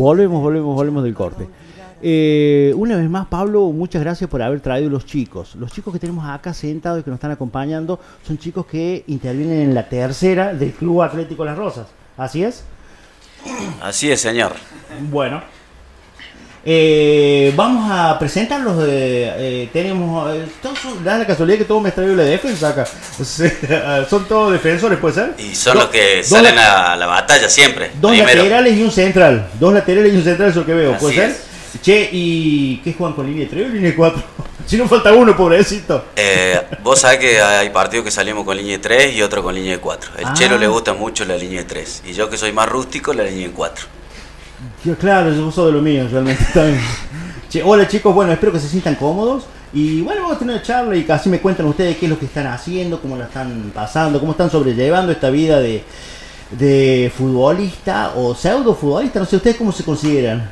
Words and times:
volvemos, 0.00 0.40
volvemos, 0.40 0.74
volvemos 0.74 1.04
del 1.04 1.14
corte. 1.14 1.46
Eh, 2.02 2.72
una 2.76 2.96
vez 2.96 3.10
más, 3.10 3.26
Pablo, 3.26 3.70
muchas 3.72 4.02
gracias 4.02 4.30
por 4.30 4.40
haber 4.40 4.60
traído 4.60 4.88
los 4.88 5.04
chicos. 5.04 5.54
Los 5.56 5.70
chicos 5.72 5.92
que 5.92 5.98
tenemos 5.98 6.26
acá 6.26 6.54
sentados 6.54 7.00
y 7.00 7.02
que 7.02 7.10
nos 7.10 7.18
están 7.18 7.30
acompañando 7.30 8.00
son 8.26 8.38
chicos 8.38 8.64
que 8.64 9.04
intervienen 9.06 9.60
en 9.60 9.74
la 9.74 9.88
tercera 9.88 10.54
del 10.54 10.72
Club 10.72 11.02
Atlético 11.02 11.44
Las 11.44 11.58
Rosas. 11.58 11.88
¿Así 12.16 12.42
es? 12.42 12.64
Así 13.82 14.10
es, 14.10 14.20
señor. 14.20 14.52
Bueno, 15.10 15.42
eh, 16.64 17.52
vamos 17.56 17.90
a 17.90 18.18
presentarlos. 18.18 18.78
De, 18.78 19.32
eh, 19.64 19.68
tenemos. 19.72 20.34
Eh, 20.34 20.46
todos 20.62 20.78
da 21.02 21.18
la 21.18 21.26
casualidad 21.26 21.58
que 21.58 21.64
todos 21.64 21.82
me 21.82 21.90
traído 21.90 22.14
la 22.16 22.24
defensa 22.24 22.68
acá. 22.70 22.86
son 24.08 24.24
todos 24.26 24.52
defensores, 24.52 24.98
¿puede 24.98 25.14
ser? 25.14 25.34
Y 25.38 25.54
son 25.54 25.74
Do- 25.74 25.80
los 25.80 25.90
que 25.90 26.22
salen 26.22 26.56
la- 26.56 26.92
a 26.92 26.96
la 26.96 27.06
batalla 27.06 27.48
siempre. 27.48 27.90
Dos 28.00 28.12
primero. 28.12 28.36
laterales 28.42 28.76
y 28.76 28.82
un 28.82 28.90
central. 28.90 29.48
Dos 29.58 29.72
laterales 29.74 30.12
y 30.12 30.16
un 30.16 30.24
central, 30.24 30.50
eso 30.50 30.64
que 30.66 30.74
veo, 30.74 30.92
Así 30.92 31.00
¿puede 31.00 31.14
ser? 31.16 31.30
es. 31.30 31.40
Che, 31.82 32.08
¿y 32.12 32.78
qué 32.82 32.92
juegan 32.94 33.14
con 33.14 33.26
línea 33.26 33.46
3 33.48 33.66
o 33.66 33.68
línea 33.72 33.94
4? 33.96 34.22
si 34.66 34.76
no 34.76 34.88
falta 34.88 35.12
uno, 35.12 35.36
pobrecito. 35.36 36.04
Eh, 36.16 36.60
vos 36.82 37.00
sabés 37.00 37.18
que 37.20 37.40
hay 37.40 37.70
partidos 37.70 38.04
que 38.04 38.10
salimos 38.10 38.44
con 38.44 38.56
línea 38.56 38.72
de 38.76 38.82
3 38.82 39.14
y 39.14 39.22
otro 39.22 39.42
con 39.42 39.54
línea 39.54 39.72
de 39.72 39.78
4. 39.78 40.10
El 40.18 40.24
Ah. 40.26 40.34
Chelo 40.34 40.58
le 40.58 40.66
gusta 40.66 40.94
mucho 40.94 41.24
la 41.24 41.36
línea 41.36 41.58
de 41.60 41.64
3. 41.66 42.02
Y 42.06 42.12
yo 42.12 42.28
que 42.28 42.36
soy 42.36 42.52
más 42.52 42.68
rústico, 42.68 43.12
la 43.14 43.22
línea 43.22 43.46
de 43.48 43.54
4. 43.54 43.86
Yo, 44.84 44.96
claro, 44.96 45.30
yo 45.30 45.50
soy 45.50 45.66
de 45.66 45.72
lo 45.72 45.82
mío, 45.82 46.08
realmente 46.10 46.42
también. 46.54 46.80
Che, 47.50 47.62
hola 47.62 47.86
chicos, 47.86 48.14
bueno, 48.14 48.32
espero 48.32 48.52
que 48.52 48.60
se 48.60 48.68
sientan 48.68 48.94
cómodos. 48.94 49.44
Y 49.72 50.00
bueno, 50.00 50.22
vamos 50.22 50.36
a 50.36 50.38
tener 50.38 50.54
una 50.54 50.64
charla 50.64 50.96
y 50.96 51.04
casi 51.04 51.28
me 51.28 51.40
cuentan 51.40 51.66
ustedes 51.66 51.96
qué 51.96 52.06
es 52.06 52.10
lo 52.10 52.18
que 52.18 52.26
están 52.26 52.46
haciendo, 52.46 53.00
cómo 53.00 53.16
la 53.16 53.26
están 53.26 53.70
pasando, 53.74 54.18
cómo 54.18 54.32
están 54.32 54.50
sobrellevando 54.50 55.12
esta 55.12 55.30
vida 55.30 55.60
de, 55.60 55.84
de 56.52 57.12
futbolista 57.16 58.14
o 58.16 58.34
pseudo 58.34 58.74
futbolista, 58.74 59.20
no 59.20 59.26
sé 59.26 59.36
ustedes 59.36 59.56
cómo 59.56 59.70
se 59.70 59.84
consideran. 59.84 60.50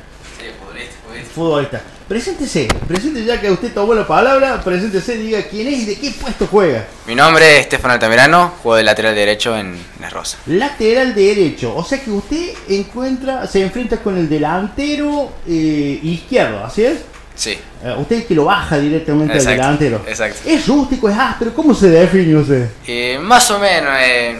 Futbolista. 1.33 1.81
Preséntese, 2.09 2.67
preséntese 2.87 3.23
ya 3.27 3.39
que 3.39 3.51
usted 3.51 3.71
tomó 3.71 3.93
la 3.93 4.07
palabra, 4.07 4.59
preséntese, 4.63 5.15
diga 5.15 5.43
quién 5.43 5.67
es 5.67 5.79
y 5.81 5.85
de 5.85 5.95
qué 5.99 6.09
puesto 6.19 6.47
juega. 6.47 6.87
Mi 7.05 7.13
nombre 7.13 7.57
es 7.57 7.59
Estefano 7.61 7.93
Altamirano, 7.93 8.53
juego 8.63 8.77
de 8.77 8.83
lateral 8.83 9.13
derecho 9.13 9.55
en 9.55 9.77
La 10.01 10.09
Rosa. 10.09 10.39
Lateral 10.47 11.13
derecho, 11.13 11.75
o 11.75 11.83
sea 11.85 12.01
que 12.03 12.09
usted 12.09 12.49
encuentra, 12.67 13.45
se 13.45 13.61
enfrenta 13.61 13.97
con 13.97 14.17
el 14.17 14.27
delantero 14.27 15.33
eh, 15.47 15.99
izquierdo, 16.01 16.65
¿así 16.65 16.83
es? 16.85 16.97
Sí, 17.35 17.51
Eh, 17.83 17.93
usted 17.99 18.25
que 18.25 18.33
lo 18.33 18.45
baja 18.45 18.79
directamente 18.79 19.35
Exacto, 19.35 19.61
al 19.61 19.77
delantero. 19.77 20.01
exacto. 20.09 20.39
Es 20.49 20.67
rústico, 20.67 21.09
es 21.09 21.15
áspero, 21.15 21.53
¿cómo 21.53 21.75
se 21.75 21.89
define 21.91 22.35
usted? 22.37 22.69
Eh, 22.87 23.19
más 23.21 23.51
o 23.51 23.59
menos, 23.59 23.93
eh, 24.01 24.35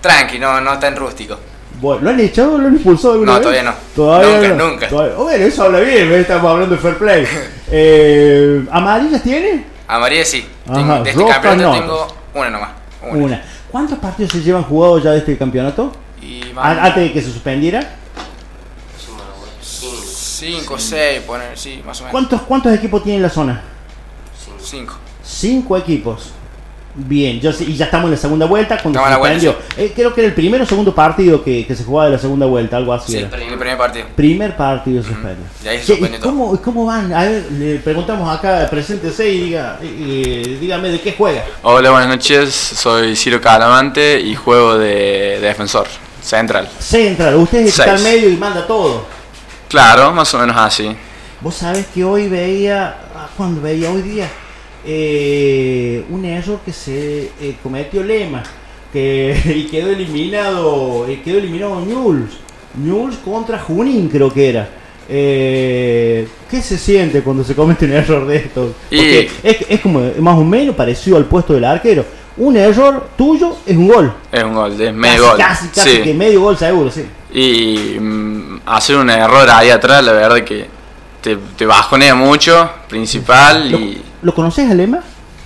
tranqui, 0.00 0.40
no, 0.40 0.60
no 0.60 0.76
tan 0.80 0.96
rústico. 0.96 1.38
Bueno, 1.84 2.00
¿Lo 2.02 2.10
han 2.10 2.20
echado? 2.20 2.56
¿Lo 2.56 2.68
han 2.68 2.74
expulsado 2.76 3.12
alguna 3.12 3.32
No, 3.32 3.38
vez? 3.38 3.42
todavía 3.42 3.62
no. 3.62 3.74
Todavía 3.94 4.36
Nunca, 4.48 4.54
no. 4.64 4.68
nunca. 4.70 4.88
Todavía- 4.88 5.14
oh, 5.18 5.22
bueno, 5.24 5.44
eso 5.44 5.62
habla 5.64 5.80
bien, 5.80 6.12
estamos 6.12 6.50
hablando 6.50 6.74
de 6.76 6.80
fair 6.80 6.96
play. 6.98 7.26
Eh, 7.76 8.64
¿Amarillas 8.70 9.22
tiene? 9.22 9.64
A 9.88 9.98
María 9.98 10.24
sí, 10.24 10.46
Ajá, 10.68 11.02
de 11.02 11.10
este 11.10 11.26
campeonato 11.26 11.62
no. 11.72 11.78
tengo 11.80 12.06
una 12.34 12.50
nomás. 12.50 12.70
Una. 13.02 13.24
Una. 13.24 13.44
¿Cuántos 13.70 13.98
partidos 13.98 14.32
se 14.32 14.42
llevan 14.42 14.62
jugados 14.62 15.02
ya 15.02 15.10
de 15.10 15.18
este 15.18 15.36
campeonato? 15.36 15.92
Y 16.22 16.50
A- 16.50 16.54
más 16.54 16.78
Antes 16.78 17.02
de 17.04 17.12
que 17.12 17.20
se 17.22 17.30
suspendiera. 17.32 17.96
cinco, 19.60 20.78
seis, 20.78 21.20
poner, 21.26 21.56
sí, 21.58 21.82
más 21.84 21.98
o 22.00 22.04
menos. 22.04 22.12
¿Cuántos, 22.12 22.42
¿Cuántos 22.42 22.72
equipos 22.74 23.02
tiene 23.02 23.20
la 23.20 23.30
zona? 23.30 23.62
Cinco. 24.62 24.94
Cinco 25.22 25.76
equipos. 25.76 26.32
Bien, 26.96 27.40
yo 27.40 27.52
sé- 27.52 27.64
y 27.64 27.74
ya 27.76 27.86
estamos 27.86 28.04
en 28.06 28.12
la 28.12 28.16
segunda 28.16 28.46
vuelta 28.46 28.78
cuando 28.80 29.00
Estamos 29.00 29.08
se 29.08 29.08
en 29.08 29.12
la 29.14 29.18
vuelta, 29.18 29.40
suspendió. 29.40 29.84
Eh, 29.84 29.92
creo 29.96 30.14
que 30.14 30.20
era 30.20 30.28
el 30.28 30.34
primero 30.34 30.62
o 30.62 30.66
segundo 30.66 30.94
partido 30.94 31.42
que, 31.42 31.66
que 31.66 31.74
se 31.74 31.82
jugaba 31.82 32.06
de 32.08 32.12
la 32.16 32.18
segunda 32.20 32.46
vuelta, 32.46 32.76
algo 32.76 32.92
así. 32.92 33.12
Sí, 33.12 33.18
era. 33.18 33.26
el 33.36 33.58
primer 33.58 33.76
partido. 33.76 34.06
Primer 34.14 34.56
partido. 34.56 35.02
Y 35.64 35.68
ahí 35.68 35.78
se 35.78 35.82
Che, 35.82 35.86
suspendió 35.86 36.18
¿y 36.18 36.20
todo. 36.20 36.30
¿cómo, 36.30 36.62
¿Cómo 36.62 36.86
van? 36.86 37.12
A 37.12 37.24
ver, 37.24 37.46
le 37.50 37.76
preguntamos 37.80 38.32
acá, 38.32 38.68
preséntese 38.70 39.28
y 39.28 39.40
diga, 39.46 39.78
eh, 39.82 40.56
dígame 40.60 40.90
de 40.90 41.00
qué 41.00 41.12
juega. 41.18 41.44
Hola, 41.62 41.90
buenas 41.90 42.08
noches. 42.08 42.54
Soy 42.54 43.16
Ciro 43.16 43.40
Calamante 43.40 44.20
y 44.20 44.36
juego 44.36 44.78
de, 44.78 44.86
de 44.94 45.40
defensor 45.40 45.88
central. 46.22 46.68
Central, 46.78 47.34
usted 47.34 47.58
es 47.58 47.66
el 47.66 47.84
que 47.84 47.90
está 47.90 47.94
al 47.96 48.02
medio 48.02 48.30
y 48.30 48.36
manda 48.36 48.64
todo. 48.68 49.04
Claro, 49.68 50.12
más 50.12 50.32
o 50.34 50.38
menos 50.38 50.56
así. 50.56 50.94
Vos 51.40 51.56
sabés 51.56 51.86
que 51.92 52.04
hoy 52.04 52.28
veía, 52.28 52.96
ah, 53.16 53.28
cuando 53.36 53.60
veía 53.60 53.90
hoy 53.90 54.00
día, 54.02 54.28
eh, 54.86 56.04
un 56.10 56.24
error 56.24 56.60
que 56.64 56.72
se 56.72 57.30
eh, 57.40 57.56
cometió 57.62 58.02
Lema, 58.02 58.42
que 58.92 59.36
y 59.56 59.64
quedó 59.70 59.88
eliminado, 59.90 61.06
eh, 61.08 61.20
quedó 61.24 61.38
eliminado 61.38 61.80
Newell's, 61.80 62.32
Newell's 62.82 63.16
contra 63.24 63.58
Junín 63.58 64.08
creo 64.08 64.32
que 64.32 64.48
era. 64.48 64.68
Eh, 65.08 66.26
¿Qué 66.50 66.62
se 66.62 66.78
siente 66.78 67.20
cuando 67.22 67.44
se 67.44 67.54
comete 67.54 67.84
un 67.84 67.92
error 67.92 68.26
de 68.26 68.36
estos? 68.36 68.72
Porque 68.88 69.28
Y- 69.42 69.46
es, 69.48 69.56
es 69.68 69.80
como 69.80 70.00
más 70.20 70.36
o 70.38 70.44
menos 70.44 70.74
parecido 70.74 71.16
al 71.16 71.26
puesto 71.26 71.52
del 71.54 71.64
arquero. 71.64 72.04
Un 72.36 72.56
error 72.56 73.08
tuyo 73.16 73.56
es 73.66 73.76
un 73.76 73.86
gol. 73.88 74.12
Es 74.32 74.42
un 74.42 74.54
gol, 74.54 74.72
es 74.72 74.78
Casi, 74.78 74.92
medio 74.92 75.28
gol. 75.28 75.36
Casi, 75.38 75.68
casi 75.68 75.90
Sí. 75.90 76.02
que 76.02 76.14
medio 76.14 76.40
gol 76.40 76.56
seguro, 76.56 76.90
sí. 76.90 77.04
Y 77.32 77.98
mm, 78.00 78.60
hacer 78.66 78.96
un 78.96 79.10
error 79.10 79.48
ahí 79.50 79.70
atrás, 79.70 80.02
la 80.04 80.12
verdad 80.12 80.42
que 80.42 80.66
te, 81.20 81.36
te 81.56 81.66
bajonea 81.66 82.14
mucho, 82.14 82.68
principal 82.88 83.70
¿Lo, 83.70 83.78
y... 83.78 84.02
¿lo 84.24 84.34
conoces 84.34 84.68
a 84.68 84.74
Lema? 84.74 85.00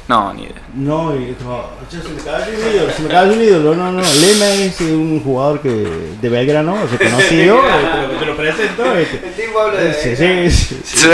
No, 0.09 0.33
ni 0.33 0.45
idea. 0.45 0.55
No, 0.75 1.15
y- 1.15 1.37
no, 1.45 1.65
se 1.91 1.97
me 1.99 2.03
un 2.15 2.75
ídolo, 2.75 2.93
se 2.97 3.03
me 3.03 3.09
cayó 3.11 3.33
un 3.35 3.43
ídolo, 3.43 3.75
no, 3.75 3.93
no, 3.93 4.01
Lema 4.01 4.47
es 4.55 4.81
un 4.81 5.21
jugador 5.23 5.61
que 5.61 5.69
de 5.69 6.29
Belgrano, 6.31 6.79
reconocido, 6.91 7.57
eh, 7.59 7.61
te, 8.09 8.15
lo, 8.15 8.19
te 8.21 8.27
lo 8.27 8.37
presento. 8.37 8.95
este. 8.95 10.17
Sí, 10.17 10.17
sí, 10.17 10.51
sí, 10.51 10.81
sí. 10.85 11.09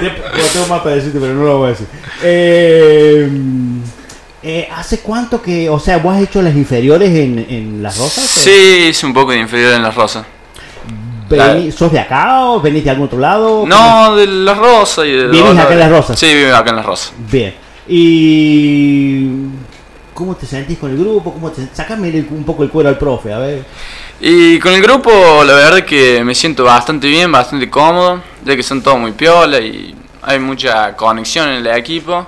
Después 0.00 0.52
tengo 0.52 0.66
más 0.66 0.82
para 0.82 0.96
decirte, 0.96 1.18
pero 1.18 1.32
no 1.32 1.44
lo 1.44 1.58
voy 1.58 1.68
a 1.68 1.70
decir. 1.70 1.86
Eh, 2.22 3.30
eh, 4.42 4.68
¿Hace 4.76 4.98
cuánto 4.98 5.40
que, 5.40 5.70
o 5.70 5.78
sea, 5.80 5.96
vos 5.96 6.14
has 6.14 6.22
hecho 6.22 6.42
las 6.42 6.54
inferiores 6.54 7.08
en, 7.10 7.46
en 7.48 7.82
Las 7.82 7.96
Rosas? 7.96 8.24
o? 8.36 8.40
Sí, 8.40 8.88
hice 8.90 9.06
un 9.06 9.14
poco 9.14 9.32
de 9.32 9.38
inferior 9.38 9.72
en 9.72 9.82
las 9.82 9.94
rosas. 9.94 10.26
Vení- 11.28 11.70
¿Sos 11.72 11.90
de 11.92 12.00
acá 12.00 12.44
o 12.46 12.60
venís 12.60 12.84
de 12.84 12.90
algún 12.90 13.06
otro 13.06 13.18
lado? 13.18 13.64
No, 13.66 14.14
de 14.16 14.26
las 14.26 14.56
rosas 14.58 15.06
y 15.06 15.12
de... 15.12 15.26
¿Vivís 15.28 15.58
acá 15.58 15.72
en 15.72 15.78
Las 15.78 15.90
Rosas? 15.90 16.18
Sí, 16.18 16.34
vivo 16.34 16.54
acá 16.54 16.70
en 16.70 16.76
las 16.76 16.84
rosas. 16.86 17.12
Bien. 17.30 17.54
¿Y 17.88 19.26
cómo 20.12 20.34
te 20.36 20.46
sentís 20.46 20.78
con 20.78 20.90
el 20.90 20.98
grupo? 20.98 21.32
¿Cómo 21.32 21.50
te... 21.50 21.66
Sácame 21.72 22.08
el- 22.08 22.26
un 22.30 22.44
poco 22.44 22.62
el 22.62 22.70
cuero 22.70 22.88
al 22.88 22.98
profe, 22.98 23.32
a 23.32 23.38
ver. 23.38 23.64
Y 24.20 24.58
con 24.58 24.72
el 24.72 24.82
grupo, 24.82 25.10
la 25.44 25.54
verdad 25.54 25.84
que 25.84 26.22
me 26.24 26.34
siento 26.34 26.64
bastante 26.64 27.08
bien, 27.08 27.30
bastante 27.32 27.68
cómodo, 27.68 28.22
ya 28.44 28.54
que 28.56 28.62
son 28.62 28.82
todos 28.82 28.98
muy 28.98 29.12
piola 29.12 29.58
y 29.60 29.94
hay 30.22 30.38
mucha 30.38 30.94
conexión 30.96 31.48
en 31.48 31.66
el 31.66 31.66
equipo. 31.76 32.26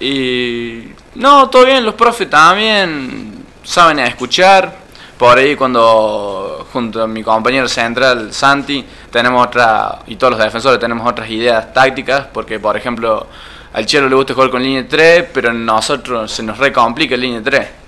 Y 0.00 0.84
no, 1.16 1.48
todo 1.50 1.66
bien, 1.66 1.84
los 1.84 1.94
profes 1.94 2.28
también 2.30 3.44
saben 3.64 3.98
escuchar. 4.00 4.81
Por 5.22 5.38
ahí 5.38 5.54
cuando 5.54 6.66
junto 6.72 7.00
a 7.00 7.06
mi 7.06 7.22
compañero 7.22 7.68
central 7.68 8.32
Santi 8.32 8.84
tenemos 9.08 9.46
otra, 9.46 10.00
y 10.08 10.16
todos 10.16 10.32
los 10.32 10.42
defensores 10.42 10.80
tenemos 10.80 11.08
otras 11.08 11.30
ideas 11.30 11.72
tácticas, 11.72 12.26
porque 12.32 12.58
por 12.58 12.76
ejemplo 12.76 13.28
al 13.72 13.86
Chelo 13.86 14.08
le 14.08 14.16
gusta 14.16 14.34
jugar 14.34 14.50
con 14.50 14.60
línea 14.60 14.84
3, 14.84 15.28
pero 15.32 15.50
a 15.50 15.52
nosotros 15.52 16.32
se 16.32 16.42
nos 16.42 16.58
recomplica 16.58 17.16
línea 17.16 17.40
3. 17.40 17.81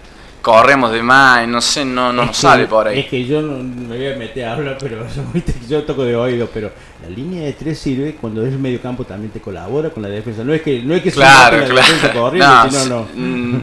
Corremos 0.45 0.93
de 0.93 1.03
más 1.03 1.43
y 1.43 1.47
no 1.47 1.59
sé, 1.63 1.87
no, 1.87 2.13
no 2.13 2.27
nos 2.27 2.37
que- 2.37 2.43
sale 2.43 2.67
por 2.67 2.87
ahí. 2.87 2.99
Es 3.01 3.07
que 3.07 3.25
yo 3.25 3.41
no 3.41 3.63
me 3.65 3.97
voy 3.97 4.07
a 4.13 4.17
meter 4.17 4.45
a 4.45 4.53
hablar, 4.53 4.77
pero 4.79 4.99
yo 5.69 5.83
toco 5.85 6.05
de 6.05 6.15
oído, 6.15 6.51
pero 6.53 6.71
la 7.03 7.09
línea 7.09 7.45
de 7.45 7.55
tres 7.55 7.79
sirve 7.79 8.15
cuando 8.21 8.45
es 8.45 8.53
el 8.53 8.59
medio 8.59 8.79
campo 8.83 9.05
también 9.05 9.33
te 9.33 9.41
colabora 9.41 9.89
con 9.89 10.03
la 10.03 10.11
defensa. 10.11 10.45
No 10.45 10.53
es 10.53 10.61
que 10.61 10.83
no 10.83 10.95
es 10.95 11.03
que 11.03 11.11
Claro, 11.13 11.57
la 11.57 11.65
defensa 11.67 12.11
claro. 12.13 12.21
corriendo, 12.21 12.65
No, 12.65 12.71
sino 12.71 12.95
no. 12.97 13.09
mm, 13.15 13.63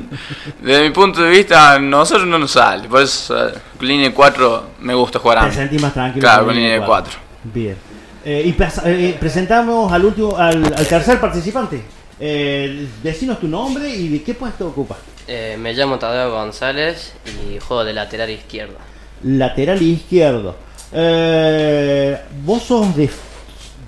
Desde 0.64 0.84
mi 0.84 0.90
punto 0.90 1.22
de 1.22 1.30
vista, 1.30 1.78
nosotros 1.78 2.26
no 2.28 2.40
nos 2.40 2.50
sale. 2.50 2.90
Por 2.90 3.04
eso, 3.04 3.48
eh, 3.50 3.54
línea 3.82 4.12
4 4.12 4.64
me 4.80 4.96
gusta 4.96 5.20
jugar 5.20 5.38
a 5.38 5.42
Te 5.42 5.48
mí. 5.50 5.54
sentís 5.54 5.80
más 5.82 5.94
tranquilo. 5.94 6.22
Claro, 6.24 6.46
con 6.46 6.56
línea 6.56 6.80
de 6.80 6.82
4. 6.86 7.14
Bien. 7.44 7.76
Eh, 8.26 8.44
y 8.46 8.54
pas- 8.54 8.82
eh, 8.86 9.16
presentamos 9.20 9.92
al 9.94 10.04
último, 10.04 10.36
al, 10.36 10.64
al 10.66 10.88
tercer 10.88 11.20
participante. 11.20 11.82
Eh, 12.24 12.88
decinos 13.02 13.40
tu 13.40 13.48
nombre 13.48 13.90
y 13.90 14.08
de 14.08 14.22
qué 14.22 14.36
puesto 14.36 14.68
ocupa. 14.68 14.96
Eh, 15.28 15.58
me 15.60 15.74
llamo 15.74 15.98
Tadeo 15.98 16.32
González 16.32 17.14
y 17.26 17.58
juego 17.58 17.84
de 17.84 17.94
lateral 17.94 18.30
izquierdo. 18.30 18.76
Lateral 19.24 19.82
izquierdo. 19.82 20.56
Eh, 20.94 22.16
vos 22.46 22.62
sos 22.62 22.96
de, 22.96 23.10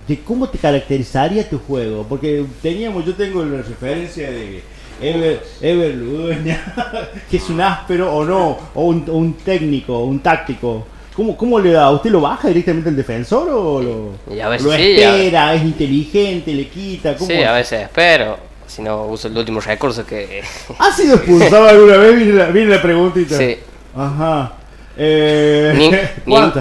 de 0.08 0.20
cómo 0.22 0.50
te 0.50 0.58
caracterizaría 0.58 1.48
tu 1.48 1.60
juego, 1.60 2.08
porque 2.10 2.44
teníamos, 2.60 3.06
yo 3.06 3.14
tengo 3.14 3.46
la 3.46 3.62
referencia 3.62 4.32
de 4.32 4.64
Ever, 5.00 5.44
Ever 5.62 5.94
Ludueña, 5.94 6.74
que 7.30 7.38
es 7.38 7.50
un 7.52 7.62
áspero 7.62 8.16
o 8.16 8.26
no, 8.26 8.58
o 8.74 8.86
un, 8.86 9.08
o 9.10 9.14
un 9.14 9.34
técnico, 9.36 10.06
un 10.06 10.22
táctico. 10.22 10.88
¿Cómo, 11.16 11.38
¿Cómo 11.38 11.60
le 11.60 11.72
da? 11.72 11.92
¿Usted 11.92 12.10
lo 12.10 12.22
baja 12.22 12.48
directamente 12.48 12.90
el 12.90 12.96
defensor 12.96 13.48
o 13.50 13.82
lo, 13.82 14.36
Y 14.36 14.40
a 14.40 14.50
veces 14.50 14.66
lo 14.66 14.74
sí, 14.74 15.04
a 15.04 15.16
espera? 15.16 15.54
¿Es 15.54 15.62
inteligente? 15.64 16.54
¿Le 16.54 16.68
quita? 16.68 17.16
¿Cómo 17.16 17.30
Sí, 17.30 17.44
a 17.44 17.54
veces 17.54 17.84
espero, 17.84 18.38
si 18.68 18.82
no 18.82 19.06
uso 19.06 19.28
el 19.28 19.38
último 19.38 19.60
recurso 19.60 20.06
que... 20.06 20.42
¿Ha 20.80 20.92
sido 20.92 21.16
expulsado 21.16 21.68
alguna 21.68 21.98
vez? 21.98 22.16
Viene 22.16 22.34
la, 22.34 22.46
viene 22.48 22.76
la 22.76 22.82
preguntita. 22.82 23.38
sí, 23.38 23.58
Ajá. 23.96 24.54
Eh, 24.96 26.12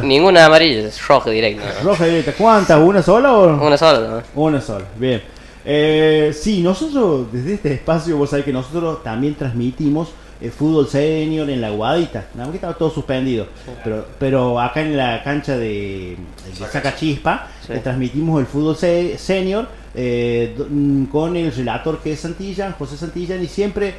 ninguna 0.03 0.47
amarilla, 0.47 0.89
es 0.89 1.07
roja 1.07 1.31
directa. 1.31 1.65
¿no? 1.83 1.91
Roja 1.91 2.07
directa. 2.07 2.33
¿Cuántas? 2.33 2.81
¿Una 2.81 3.03
sola 3.03 3.33
o...? 3.33 3.67
Una 3.67 3.77
sola, 3.77 4.23
¿no? 4.35 4.43
Una 4.43 4.61
sola, 4.61 4.85
bien. 4.97 5.23
Eh, 5.65 6.35
sí, 6.39 6.61
nosotros 6.61 7.31
desde 7.33 7.55
este 7.55 7.75
espacio, 7.75 8.17
vos 8.17 8.31
sabés 8.31 8.45
que 8.45 8.53
nosotros 8.53 9.03
también 9.03 9.35
transmitimos 9.35 10.09
el 10.43 10.51
fútbol 10.51 10.89
senior 10.89 11.49
en 11.49 11.61
la 11.61 11.71
Guadita, 11.71 12.27
nada 12.35 12.47
más 12.47 12.51
que 12.51 12.57
estaba 12.57 12.75
todo 12.75 12.91
suspendido, 12.91 13.47
pero, 13.85 14.07
pero 14.19 14.61
acá 14.61 14.81
en 14.83 14.97
la 14.97 15.23
cancha 15.23 15.57
de, 15.57 16.17
de 16.59 16.67
Saca 16.67 16.97
Chispa. 16.97 17.49
Sí. 17.67 17.73
eh, 17.75 17.81
transmitimos 17.83 18.41
el 18.41 18.47
fútbol 18.47 18.77
se- 18.77 19.17
senior 19.19 19.69
eh, 19.95 20.55
mm, 20.69 21.05
con 21.05 21.37
el 21.37 21.53
relator 21.53 22.01
que 22.03 22.13
es 22.15 22.21
Santillán, 22.21 22.73
José 22.73 22.97
Santillán, 22.97 23.43
y 23.43 23.47
siempre 23.47 23.95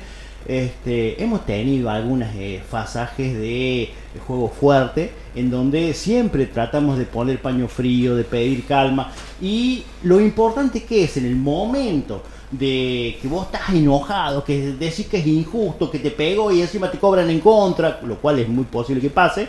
este, 0.45 1.24
hemos 1.24 1.45
tenido 1.45 1.90
algunos 1.90 2.28
pasajes 2.69 3.38
de 3.38 3.90
juego 4.28 4.50
fuerte 4.50 5.12
en 5.36 5.50
donde 5.50 5.94
siempre 5.94 6.45
tratamos 6.48 6.98
de 7.00 7.06
poner 7.06 7.40
paño 7.42 7.68
frío, 7.69 8.16
de 8.16 8.24
pedir 8.25 8.66
calma. 8.66 9.12
Y 9.42 9.84
lo 10.04 10.19
importante 10.19 10.84
que 10.84 11.06
es 11.06 11.16
en 11.18 11.25
el 11.25 11.36
momento 11.38 12.22
de 12.59 13.17
que 13.21 13.27
vos 13.27 13.45
estás 13.47 13.69
enojado, 13.73 14.44
que 14.44 14.73
decís 14.79 15.07
que 15.07 15.17
es 15.17 15.27
injusto, 15.27 15.89
que 15.89 16.00
te 16.00 16.11
pegó 16.11 16.51
y 16.51 16.61
encima 16.61 16.89
te 16.91 17.00
cobran 17.00 17.29
en 17.29 17.39
contra, 17.39 18.00
lo 18.05 18.15
cual 18.17 18.39
es 18.39 18.47
muy 18.47 18.65
posible 18.65 19.01
que 19.01 19.09
pase, 19.09 19.47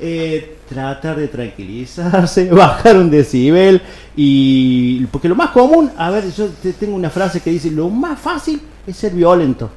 eh, 0.00 0.56
tratar 0.68 1.16
de 1.16 1.28
tranquilizarse, 1.28 2.48
bajar 2.50 2.96
un 2.96 3.10
decibel 3.10 3.80
y 4.16 5.04
porque 5.06 5.28
lo 5.28 5.34
más 5.34 5.50
común, 5.50 5.90
a 5.96 6.10
ver, 6.10 6.30
yo 6.32 6.48
te- 6.48 6.72
tengo 6.72 6.94
una 6.96 7.10
frase 7.10 7.40
que 7.40 7.50
dice, 7.50 7.70
lo 7.70 7.88
más 7.90 8.18
fácil 8.18 8.60
es 8.86 8.96
ser 8.96 9.12
violento. 9.12 9.70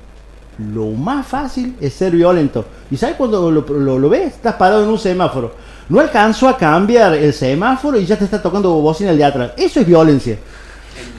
Lo 0.73 0.87
más 0.87 1.27
fácil 1.27 1.75
es 1.79 1.93
ser 1.93 2.13
violento. 2.13 2.65
¿Y 2.89 2.97
sabes 2.97 3.15
cuando 3.15 3.51
lo 3.51 4.09
ves? 4.09 4.33
Estás 4.33 4.55
parado 4.55 4.83
en 4.83 4.89
un 4.89 4.97
semáforo. 4.97 5.53
No 5.87 5.99
alcanzó 5.99 6.49
a 6.49 6.57
cambiar 6.57 7.13
el 7.13 7.31
semáforo 7.31 7.99
y 7.99 8.05
ya 8.07 8.17
te 8.17 8.25
está 8.25 8.41
tocando 8.41 8.71
bocina 8.81 9.11
el 9.11 9.17
de 9.19 9.23
atrás. 9.23 9.51
Eso 9.55 9.79
es 9.79 9.85
violencia. 9.85 10.37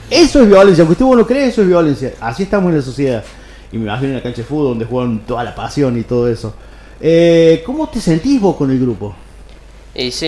Eso 0.09 0.41
es 0.41 0.47
violencia. 0.47 0.83
Aunque 0.83 1.03
usted 1.03 1.17
no 1.17 1.27
cree, 1.27 1.47
eso 1.47 1.61
es 1.61 1.67
violencia. 1.67 2.13
Así 2.19 2.43
estamos 2.43 2.69
en 2.71 2.77
la 2.77 2.81
sociedad. 2.83 3.23
Y 3.71 3.77
me 3.77 3.83
imagino 3.85 4.09
en 4.09 4.15
la 4.15 4.23
cancha 4.23 4.41
de 4.41 4.43
fútbol 4.47 4.69
donde 4.69 4.85
juegan 4.85 5.19
toda 5.19 5.43
la 5.43 5.53
pasión 5.53 5.97
y 5.97 6.03
todo 6.03 6.27
eso. 6.27 6.53
Eh, 6.99 7.61
¿Cómo 7.65 7.87
te 7.87 8.01
sentís 8.01 8.41
vos 8.41 8.55
con 8.55 8.71
el 8.71 8.79
grupo? 8.79 9.15
Y 9.93 10.11
sí, 10.11 10.27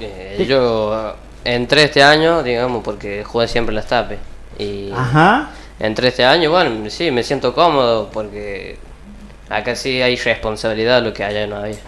eh, 0.00 0.46
yo 0.48 1.14
entré 1.44 1.84
este 1.84 2.02
año, 2.02 2.42
digamos, 2.42 2.82
porque 2.82 3.24
jugué 3.24 3.48
siempre 3.48 3.74
las 3.74 3.86
tapes. 3.86 4.18
Y 4.58 4.90
Ajá. 4.92 5.50
entré 5.78 6.08
este 6.08 6.24
año, 6.24 6.50
bueno, 6.50 6.88
sí, 6.90 7.10
me 7.10 7.22
siento 7.22 7.54
cómodo 7.54 8.10
porque 8.12 8.78
acá 9.48 9.74
sí 9.74 10.02
hay 10.02 10.16
responsabilidad, 10.16 11.02
lo 11.02 11.12
que 11.12 11.24
allá 11.24 11.46
no 11.46 11.56
había. 11.56 11.78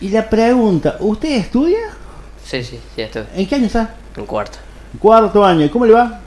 Y 0.00 0.08
la 0.10 0.28
pregunta, 0.28 0.96
¿usted 1.00 1.30
estudia? 1.30 1.78
Sí, 2.44 2.62
sí, 2.62 2.78
sí, 2.94 3.02
estoy 3.02 3.24
¿En 3.34 3.46
qué 3.46 3.54
año 3.54 3.66
está? 3.66 3.94
en 4.16 4.26
cuarto. 4.26 4.58
Cuarto 5.00 5.44
año. 5.44 5.64
¿Y 5.64 5.68
cómo 5.68 5.86
le 5.86 5.92
va? 5.94 6.20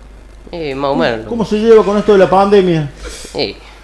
Y 0.52 0.74
más 0.74 0.92
o 0.92 0.96
menos. 0.96 1.28
¿Cómo 1.28 1.46
se 1.46 1.58
lleva 1.60 1.84
con 1.84 1.98
esto 1.98 2.14
de 2.14 2.20
la 2.20 2.30
pandemia? 2.30 2.90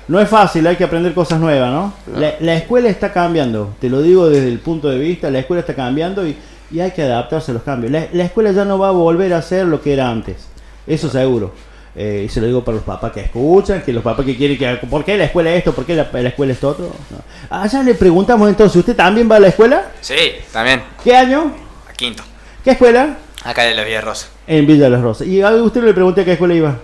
No 0.08 0.20
es 0.20 0.28
fácil, 0.28 0.68
hay 0.68 0.76
que 0.76 0.84
aprender 0.84 1.14
cosas 1.14 1.40
nuevas, 1.40 1.72
¿no? 1.72 1.94
La, 2.18 2.36
la 2.40 2.56
escuela 2.56 2.90
está 2.90 3.14
cambiando, 3.14 3.76
te 3.80 3.90
lo 3.90 4.02
digo 4.02 4.30
desde 4.30 4.50
el 4.50 4.60
punto 4.60 4.90
de 4.90 4.98
vista, 5.00 5.30
la 5.30 5.40
escuela 5.40 5.62
está 5.62 5.76
cambiando 5.76 6.28
y, 6.28 6.36
y 6.72 6.82
hay 6.82 6.92
que 6.92 7.04
adaptarse 7.04 7.52
a 7.52 7.54
los 7.54 7.64
cambios. 7.64 7.92
La, 7.92 8.08
la 8.12 8.26
escuela 8.26 8.52
ya 8.52 8.66
no 8.66 8.78
va 8.78 8.90
a 8.90 8.92
volver 8.92 9.34
a 9.34 9.42
ser 9.42 9.66
lo 9.66 9.82
que 9.82 9.94
era 9.94 10.10
antes, 10.10 10.48
eso 10.86 11.10
seguro. 11.10 11.54
Eh, 11.96 12.24
y 12.26 12.30
se 12.30 12.42
lo 12.42 12.48
digo 12.48 12.64
para 12.64 12.76
los 12.76 12.84
papás 12.84 13.12
que 13.12 13.22
escuchan, 13.22 13.84
que 13.84 13.94
los 13.94 14.04
papás 14.04 14.26
que 14.26 14.36
quieren 14.36 14.58
que... 14.58 14.88
¿Por 14.88 15.06
qué 15.06 15.16
la 15.16 15.26
escuela 15.26 15.54
esto? 15.54 15.74
¿Por 15.74 15.86
qué 15.86 15.94
la, 15.94 16.10
la 16.12 16.30
escuela 16.30 16.52
esto 16.52 16.70
otro? 16.70 16.92
No. 17.12 17.18
Allá 17.56 17.84
le 17.84 17.94
preguntamos 17.94 18.50
entonces, 18.50 18.76
¿usted 18.78 18.96
también 18.96 19.30
va 19.32 19.36
a 19.36 19.40
la 19.40 19.50
escuela? 19.50 19.92
Sí, 20.02 20.16
también. 20.52 20.82
¿Qué 21.04 21.16
año? 21.16 21.54
A 21.88 21.94
quinto. 21.94 22.24
¿Qué 22.64 22.72
escuela? 22.72 23.18
Acá 23.44 23.62
de 23.62 23.76
la 23.76 23.84
Villa 23.84 24.02
Rosa. 24.02 24.28
En 24.48 24.66
Villa 24.68 24.86
de 24.86 24.90
las 24.92 25.02
Rosas. 25.02 25.28
Y 25.28 25.42
a 25.42 25.52
usted 25.52 25.84
le 25.84 25.94
pregunté 25.94 26.22
a 26.22 26.26
qué 26.26 26.34
escuela 26.34 26.54
iba. 26.54 26.76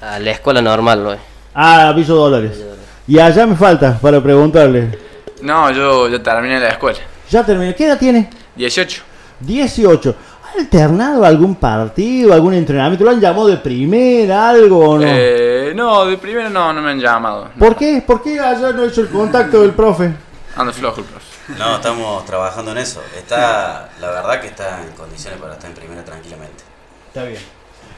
a 0.00 0.18
la 0.18 0.30
escuela 0.30 0.60
normal, 0.60 1.02
¿no? 1.04 1.16
Ah, 1.54 1.92
Villa 1.94 2.08
Dolores. 2.14 2.64
Y 3.06 3.18
allá 3.18 3.46
me 3.46 3.54
falta 3.56 3.98
para 4.00 4.20
preguntarle. 4.22 4.98
No, 5.42 5.70
yo 5.70 6.08
ya 6.08 6.22
terminé 6.22 6.58
la 6.58 6.68
escuela. 6.68 6.98
Ya 7.30 7.44
terminé. 7.44 7.74
¿Qué 7.74 7.86
edad 7.86 7.98
tiene? 7.98 8.28
18. 8.56 9.02
18. 9.40 10.14
¿Ha 10.44 10.58
alternado 10.58 11.24
algún 11.24 11.54
partido, 11.56 12.32
algún 12.32 12.54
entrenamiento? 12.54 13.04
¿Lo 13.04 13.10
han 13.10 13.20
llamado 13.20 13.46
de 13.48 13.58
primera, 13.58 14.48
algo 14.48 14.90
o 14.90 14.98
no? 14.98 15.04
Eh, 15.06 15.72
no, 15.74 16.06
de 16.06 16.16
primero 16.18 16.48
no, 16.50 16.72
no 16.72 16.82
me 16.82 16.90
han 16.90 17.00
llamado. 17.00 17.50
¿Por 17.58 17.76
qué? 17.76 18.02
¿Por 18.04 18.22
qué 18.22 18.40
allá 18.40 18.72
no 18.72 18.82
ha 18.82 18.86
hecho 18.86 19.02
el 19.02 19.08
contacto 19.08 19.60
del 19.60 19.70
profe? 19.72 20.12
Ando 20.56 20.72
flojo 20.72 21.00
el 21.00 21.06
profe. 21.06 21.26
No, 21.58 21.76
estamos 21.76 22.24
trabajando 22.24 22.72
en 22.72 22.78
eso. 22.78 23.02
Está, 23.16 23.90
la 24.00 24.10
verdad 24.10 24.40
que 24.40 24.48
está 24.48 24.82
en 24.82 24.92
condiciones 24.92 25.40
para 25.40 25.54
estar 25.54 25.70
en 25.70 25.76
primera 25.76 26.04
tranquilamente. 26.04 26.64
Está 27.08 27.24
bien. 27.24 27.40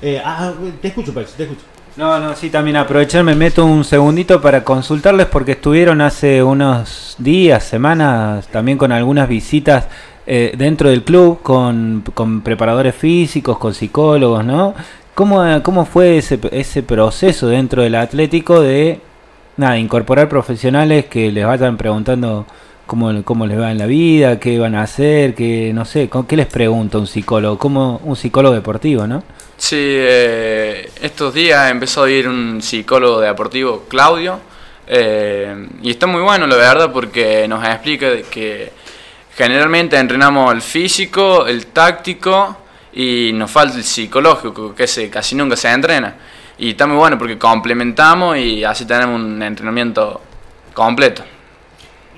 Eh, 0.02 0.22
ah, 0.24 0.52
te 0.80 0.88
escucho, 0.88 1.14
Pex, 1.14 1.32
te 1.32 1.44
escucho. 1.44 1.62
No, 1.96 2.20
no, 2.20 2.36
sí, 2.36 2.50
también 2.50 2.76
aprovechar, 2.76 3.24
me 3.24 3.34
meto 3.34 3.64
un 3.64 3.82
segundito 3.84 4.40
para 4.40 4.62
consultarles 4.62 5.26
porque 5.26 5.52
estuvieron 5.52 6.00
hace 6.00 6.44
unos 6.44 7.16
días, 7.18 7.64
semanas, 7.64 8.46
también 8.48 8.78
con 8.78 8.92
algunas 8.92 9.28
visitas 9.28 9.86
eh, 10.24 10.54
dentro 10.56 10.90
del 10.90 11.02
club, 11.02 11.42
con, 11.42 12.04
con 12.14 12.42
preparadores 12.42 12.94
físicos, 12.94 13.58
con 13.58 13.74
psicólogos, 13.74 14.44
¿no? 14.44 14.74
¿Cómo, 15.14 15.42
cómo 15.64 15.86
fue 15.86 16.18
ese, 16.18 16.38
ese 16.52 16.84
proceso 16.84 17.48
dentro 17.48 17.82
del 17.82 17.96
Atlético 17.96 18.60
de, 18.60 19.00
nada, 19.56 19.76
incorporar 19.76 20.28
profesionales 20.28 21.06
que 21.06 21.32
les 21.32 21.44
vayan 21.44 21.76
preguntando 21.76 22.46
cómo, 22.88 23.22
cómo 23.22 23.46
les 23.46 23.60
va 23.60 23.70
en 23.70 23.78
la 23.78 23.86
vida, 23.86 24.40
qué 24.40 24.58
van 24.58 24.74
a 24.74 24.82
hacer, 24.82 25.34
qué, 25.34 25.70
no 25.72 25.84
sé, 25.84 26.10
¿qué 26.26 26.36
les 26.36 26.46
pregunta 26.46 26.98
un 26.98 27.06
psicólogo? 27.06 27.58
Como 27.58 28.00
un 28.02 28.16
psicólogo 28.16 28.54
deportivo, 28.54 29.06
¿no? 29.06 29.22
Sí, 29.56 29.76
eh, 29.78 30.90
estos 31.00 31.34
días 31.34 31.70
empezó 31.70 32.04
a 32.04 32.10
ir 32.10 32.26
un 32.26 32.60
psicólogo 32.62 33.20
deportivo, 33.20 33.84
Claudio, 33.88 34.40
eh, 34.88 35.68
y 35.82 35.90
está 35.90 36.06
muy 36.06 36.22
bueno, 36.22 36.46
la 36.46 36.56
verdad, 36.56 36.90
porque 36.90 37.46
nos 37.46 37.62
explica 37.62 38.06
que 38.30 38.72
generalmente 39.36 39.96
entrenamos 39.98 40.52
el 40.52 40.62
físico, 40.62 41.46
el 41.46 41.66
táctico 41.66 42.56
y 42.94 43.32
nos 43.34 43.50
falta 43.50 43.76
el 43.76 43.84
psicológico, 43.84 44.74
que 44.74 44.84
ese 44.84 45.10
casi 45.10 45.36
nunca 45.36 45.56
se 45.56 45.70
entrena. 45.70 46.16
Y 46.58 46.70
está 46.70 46.86
muy 46.86 46.96
bueno 46.96 47.18
porque 47.18 47.38
complementamos 47.38 48.38
y 48.38 48.64
así 48.64 48.86
tenemos 48.86 49.20
un 49.20 49.42
entrenamiento 49.42 50.22
completo. 50.72 51.22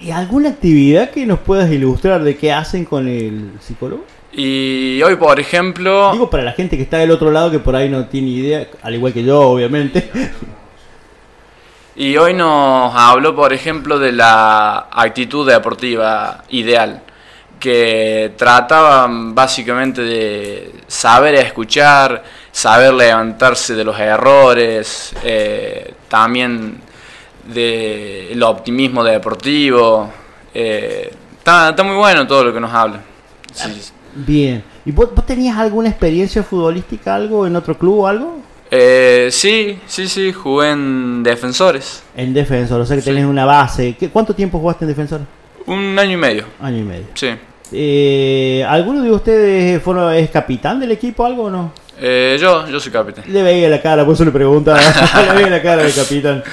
¿Y 0.00 0.12
alguna 0.12 0.48
actividad 0.48 1.10
que 1.10 1.26
nos 1.26 1.40
puedas 1.40 1.70
ilustrar 1.70 2.22
de 2.22 2.36
qué 2.36 2.52
hacen 2.52 2.86
con 2.86 3.06
el 3.06 3.52
psicólogo? 3.60 4.04
Y 4.32 5.02
hoy, 5.02 5.16
por 5.16 5.38
ejemplo... 5.38 6.12
Digo 6.12 6.30
para 6.30 6.42
la 6.42 6.52
gente 6.52 6.76
que 6.78 6.84
está 6.84 6.98
del 6.98 7.10
otro 7.10 7.30
lado 7.30 7.50
que 7.50 7.58
por 7.58 7.76
ahí 7.76 7.90
no 7.90 8.06
tiene 8.06 8.28
idea, 8.28 8.66
al 8.82 8.94
igual 8.94 9.12
que 9.12 9.22
yo, 9.22 9.40
obviamente. 9.40 10.10
Y 11.96 12.16
hoy 12.16 12.32
nos 12.32 12.94
habló, 12.94 13.36
por 13.36 13.52
ejemplo, 13.52 13.98
de 13.98 14.12
la 14.12 14.88
actitud 14.90 15.46
deportiva 15.46 16.44
ideal, 16.48 17.02
que 17.58 18.32
trataba 18.38 19.06
básicamente 19.10 20.00
de 20.00 20.72
saber 20.86 21.34
escuchar, 21.34 22.22
saber 22.50 22.94
levantarse 22.94 23.74
de 23.74 23.84
los 23.84 23.98
errores, 24.00 25.14
eh, 25.22 25.92
también 26.08 26.80
del 27.46 28.42
optimismo 28.42 29.02
deportivo. 29.04 30.10
eh, 30.54 31.10
está, 31.38 31.70
está 31.70 31.82
muy 31.82 31.96
bueno 31.96 32.26
todo 32.26 32.44
lo 32.44 32.52
que 32.52 32.60
nos 32.60 32.72
habla. 32.72 33.00
Sí. 33.52 33.70
Bien. 34.14 34.62
¿Y 34.84 34.92
vos, 34.92 35.08
vos 35.14 35.24
tenías 35.26 35.56
alguna 35.58 35.88
experiencia 35.88 36.42
futbolística, 36.42 37.14
algo 37.14 37.46
en 37.46 37.54
otro 37.56 37.76
club 37.78 38.00
o 38.00 38.06
algo? 38.06 38.38
Eh, 38.70 39.28
sí, 39.30 39.78
sí, 39.86 40.08
sí, 40.08 40.32
jugué 40.32 40.70
en 40.70 41.22
Defensores. 41.22 42.02
En 42.16 42.32
Defensor, 42.32 42.80
o 42.80 42.86
sea 42.86 42.96
que 42.96 43.02
tenés 43.02 43.24
una 43.24 43.44
base. 43.44 43.96
¿Qué- 43.98 44.08
¿Cuánto 44.10 44.34
tiempo 44.34 44.58
jugaste 44.58 44.84
en 44.84 44.88
Defensor? 44.90 45.20
Un 45.66 45.98
año 45.98 46.12
y 46.12 46.16
medio, 46.16 46.44
Año 46.60 46.78
y 46.78 46.82
medio. 46.82 47.06
sí. 47.14 47.28
Eh, 47.72 48.64
¿Alguno 48.68 49.00
de 49.02 49.12
ustedes 49.12 49.80
fueron, 49.80 50.12
es 50.12 50.28
capitán 50.30 50.80
del 50.80 50.90
equipo 50.90 51.24
algo 51.24 51.44
o 51.44 51.50
no? 51.50 51.72
Eh, 52.00 52.36
yo, 52.40 52.66
yo 52.68 52.80
soy 52.80 52.90
capitán. 52.90 53.22
Le 53.28 53.42
veía 53.44 53.68
la 53.68 53.80
cara, 53.80 54.04
por 54.04 54.14
eso 54.14 54.24
le 54.24 54.32
preguntaba. 54.32 54.80
le 55.28 55.34
veía 55.34 55.50
la 55.50 55.62
cara 55.62 55.82
del 55.84 55.94
capitán. 55.94 56.42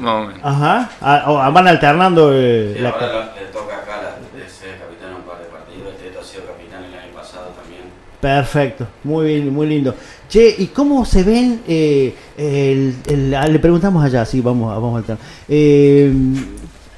Más 0.00 0.14
o 0.14 0.26
menos. 0.26 0.40
Ajá. 0.42 0.90
Ah, 1.00 1.24
oh, 1.26 1.52
van 1.52 1.68
alternando 1.68 2.30
eh, 2.34 2.76
la 2.80 2.92
ca- 2.92 3.32
le 3.40 3.46
toca 3.52 3.76
acá 3.76 4.02
la, 4.02 4.38
de 4.38 4.48
ser 4.48 4.78
capitán 4.78 5.10
en 5.10 5.16
un 5.16 5.22
par 5.22 5.38
de 5.38 5.44
partidos. 5.46 5.94
Este 6.04 6.18
ha 6.18 6.22
sido 6.24 6.44
capitán 6.46 6.84
el 6.84 6.94
año 6.98 7.12
pasado 7.14 7.46
también. 7.60 7.82
Perfecto, 8.20 8.86
muy 9.04 9.26
bien, 9.26 9.52
muy 9.52 9.66
lindo. 9.66 9.94
Che, 10.28 10.54
¿y 10.58 10.66
cómo 10.68 11.04
se 11.04 11.22
ven? 11.22 11.62
eh, 11.68 12.14
el, 12.36 12.96
el- 13.06 13.34
ah, 13.34 13.46
le 13.46 13.58
preguntamos 13.58 14.04
allá, 14.04 14.24
sí, 14.24 14.40
vamos, 14.40 14.70
a- 14.72 14.74
vamos 14.78 14.98
a 14.98 15.00
estar. 15.00 15.18
Eh, 15.48 16.12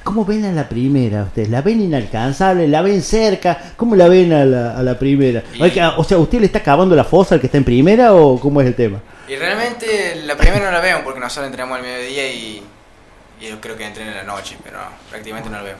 ¿Cómo 0.03 0.25
ven 0.25 0.43
a 0.45 0.51
la 0.51 0.67
primera 0.67 1.23
ustedes? 1.23 1.49
¿La 1.49 1.61
ven 1.61 1.81
inalcanzable? 1.81 2.67
¿La 2.67 2.81
ven 2.81 3.03
cerca? 3.03 3.73
¿Cómo 3.77 3.95
la 3.95 4.07
ven 4.07 4.33
a 4.33 4.43
la, 4.43 4.75
a 4.75 4.81
la 4.81 4.97
primera? 4.97 5.43
O 5.97 6.03
sea, 6.03 6.17
¿usted 6.17 6.39
le 6.39 6.47
está 6.47 6.61
cavando 6.63 6.95
la 6.95 7.03
fosa 7.03 7.35
al 7.35 7.41
que 7.41 7.45
está 7.47 7.57
en 7.59 7.63
primera 7.63 8.15
o 8.15 8.39
cómo 8.39 8.59
es 8.61 8.65
el 8.67 8.73
tema? 8.75 8.99
Y 9.27 9.35
realmente 9.35 10.21
la 10.25 10.35
primera 10.35 10.65
no 10.65 10.71
la 10.71 10.79
veo 10.79 11.03
porque 11.03 11.19
nosotros 11.19 11.45
entrenamos 11.45 11.77
al 11.77 11.83
mediodía 11.83 12.27
y, 12.33 12.63
y 13.41 13.47
yo 13.49 13.59
creo 13.61 13.75
que 13.77 13.85
entreno 13.85 14.11
en 14.11 14.17
la 14.17 14.23
noche, 14.23 14.57
pero 14.63 14.79
prácticamente 15.09 15.49
no 15.49 15.57
la 15.57 15.63
veo. 15.63 15.75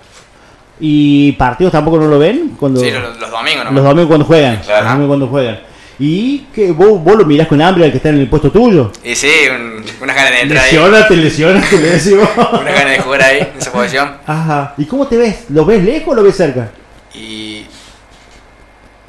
¿Y 0.79 1.33
partidos 1.33 1.73
tampoco 1.73 1.99
no 1.99 2.07
lo 2.07 2.17
ven? 2.19 2.55
Cuando, 2.59 2.79
Sí, 2.79 2.89
los, 2.91 3.17
los 3.19 3.29
domingos, 3.31 3.65
¿no? 3.65 3.71
los 3.71 3.83
domingos 3.83 4.07
cuando 4.07 4.25
juegan. 4.25 4.57
Claro. 4.57 4.83
Los 4.83 4.91
domingos 4.93 5.07
cuando 5.09 5.27
juegan. 5.27 5.59
¿Y 6.01 6.39
que 6.55 6.71
vos, 6.71 7.03
vos 7.03 7.17
lo 7.17 7.25
mirás 7.25 7.47
con 7.49 7.61
hambre 7.61 7.83
al 7.83 7.91
que 7.91 7.97
está 7.97 8.07
en 8.07 8.19
el 8.19 8.29
puesto 8.29 8.49
tuyo? 8.49 8.89
Y 9.03 9.13
sí, 9.15 9.29
un- 9.53 9.83
unas 10.01 10.15
ganas 10.15 10.31
de 10.31 10.41
entrar 10.41 10.63
ahí. 10.63 10.71
Lesionate, 10.71 11.15
lesionate. 11.17 11.75
Unas 12.53 12.73
ganas 12.73 12.91
de 12.91 12.99
jugar 12.99 13.21
ahí, 13.23 13.39
en 13.39 13.57
esa 13.59 13.71
posición. 13.73 14.15
Ajá. 14.25 14.73
¿Y 14.77 14.85
cómo 14.85 15.05
te 15.07 15.17
ves? 15.17 15.45
¿Lo 15.49 15.65
ves 15.65 15.83
lejos 15.83 16.13
o 16.13 16.15
lo 16.15 16.23
ves 16.23 16.37
cerca? 16.37 16.69
Y. 17.13 17.65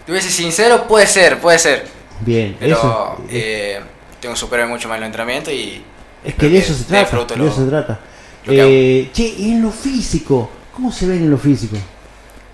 Te 0.05 0.11
voy 0.11 0.21
sincero, 0.21 0.85
puede 0.89 1.07
ser, 1.07 1.39
puede 1.39 1.61
ser. 1.61 1.87
Bien, 2.23 2.57
Pero 2.59 2.77
eso. 2.77 3.25
eh, 3.31 3.81
tengo 4.21 4.35
que 4.35 4.41
superar 4.41 4.67
mucho 4.67 4.89
más 4.89 4.99
el 4.99 5.05
entrenamiento 5.05 5.53
y. 5.53 5.85
Es 6.25 6.35
que 6.35 6.49
de 6.49 6.59
eso 6.59 6.75
se 6.75 6.83
trata. 6.85 7.17
De 7.25 7.37
lo- 7.37 7.47
eso 7.47 7.63
se 7.65 7.71
trata. 7.71 8.01
Eh, 8.47 9.09
che, 9.13 9.35
y 9.39 9.51
en 9.53 9.63
lo 9.63 9.71
físico, 9.71 10.49
¿cómo 10.75 10.91
se 10.93 11.07
ven 11.07 11.19
en 11.23 11.31
lo 11.31 11.39
físico? 11.39 11.77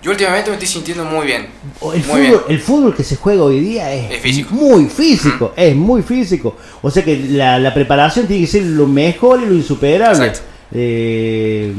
Yo 0.01 0.11
últimamente 0.11 0.49
me 0.49 0.55
estoy 0.55 0.67
sintiendo 0.67 1.03
muy 1.05 1.25
bien. 1.25 1.47
O 1.79 1.91
El 1.91 1.99
Muy 1.99 2.07
fútbol, 2.07 2.21
bien. 2.21 2.39
el 2.49 2.59
fútbol 2.59 2.95
que 2.95 3.03
se 3.03 3.15
juega 3.15 3.43
hoy 3.43 3.59
día 3.59 3.91
es, 3.93 4.11
Es 4.11 4.21
físico. 4.21 4.53
muy 4.53 4.85
físico, 4.85 5.53
es 5.55 5.75
muy 5.75 6.01
físico. 6.03 6.55
O 6.81 6.91
sea 6.91 7.03
que 7.03 7.17
la, 7.17 7.57
la 7.59 7.73
preparación 7.73 8.27
tiene 8.27 8.45
que 8.45 8.51
ser 8.51 8.63
lo 8.63 8.85
mejor 8.85 9.41
y 9.41 9.45
lo 9.47 9.53
insuperable. 9.53 10.33
Eh, 10.73 11.73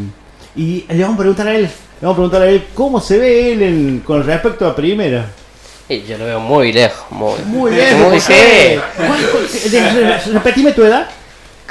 y 0.57 0.85
le 0.89 1.01
vamos 1.03 1.15
a 1.15 1.19
preguntar 1.19 1.49
a 1.49 1.55
él, 1.55 1.63
le 1.63 1.71
vamos 2.01 2.15
a 2.15 2.17
preguntar 2.17 2.43
a 2.43 2.49
él 2.51 2.65
cómo 2.75 3.01
se 3.01 3.19
ve 3.19 3.53
él 3.53 3.63
en- 3.63 4.01
con 4.01 4.25
respecto 4.25 4.67
a 4.67 4.75
primera. 4.75 5.31
Yo 5.89 6.19
lo 6.19 6.25
veo 6.27 6.41
muy 6.41 6.73
lejos, 6.73 7.11
muy, 7.11 7.39
Muy 7.47 7.71
bien, 7.71 7.99
muy 8.01 8.11
¿por 8.11 8.21
sí. 8.21 8.33
qué? 8.33 8.81
¿Cuál- 8.97 9.09
cuál- 9.31 9.71
de- 9.71 9.91
re- 9.91 10.33
Repetime 10.33 10.73
tu 10.73 10.83
edad. 10.85 11.09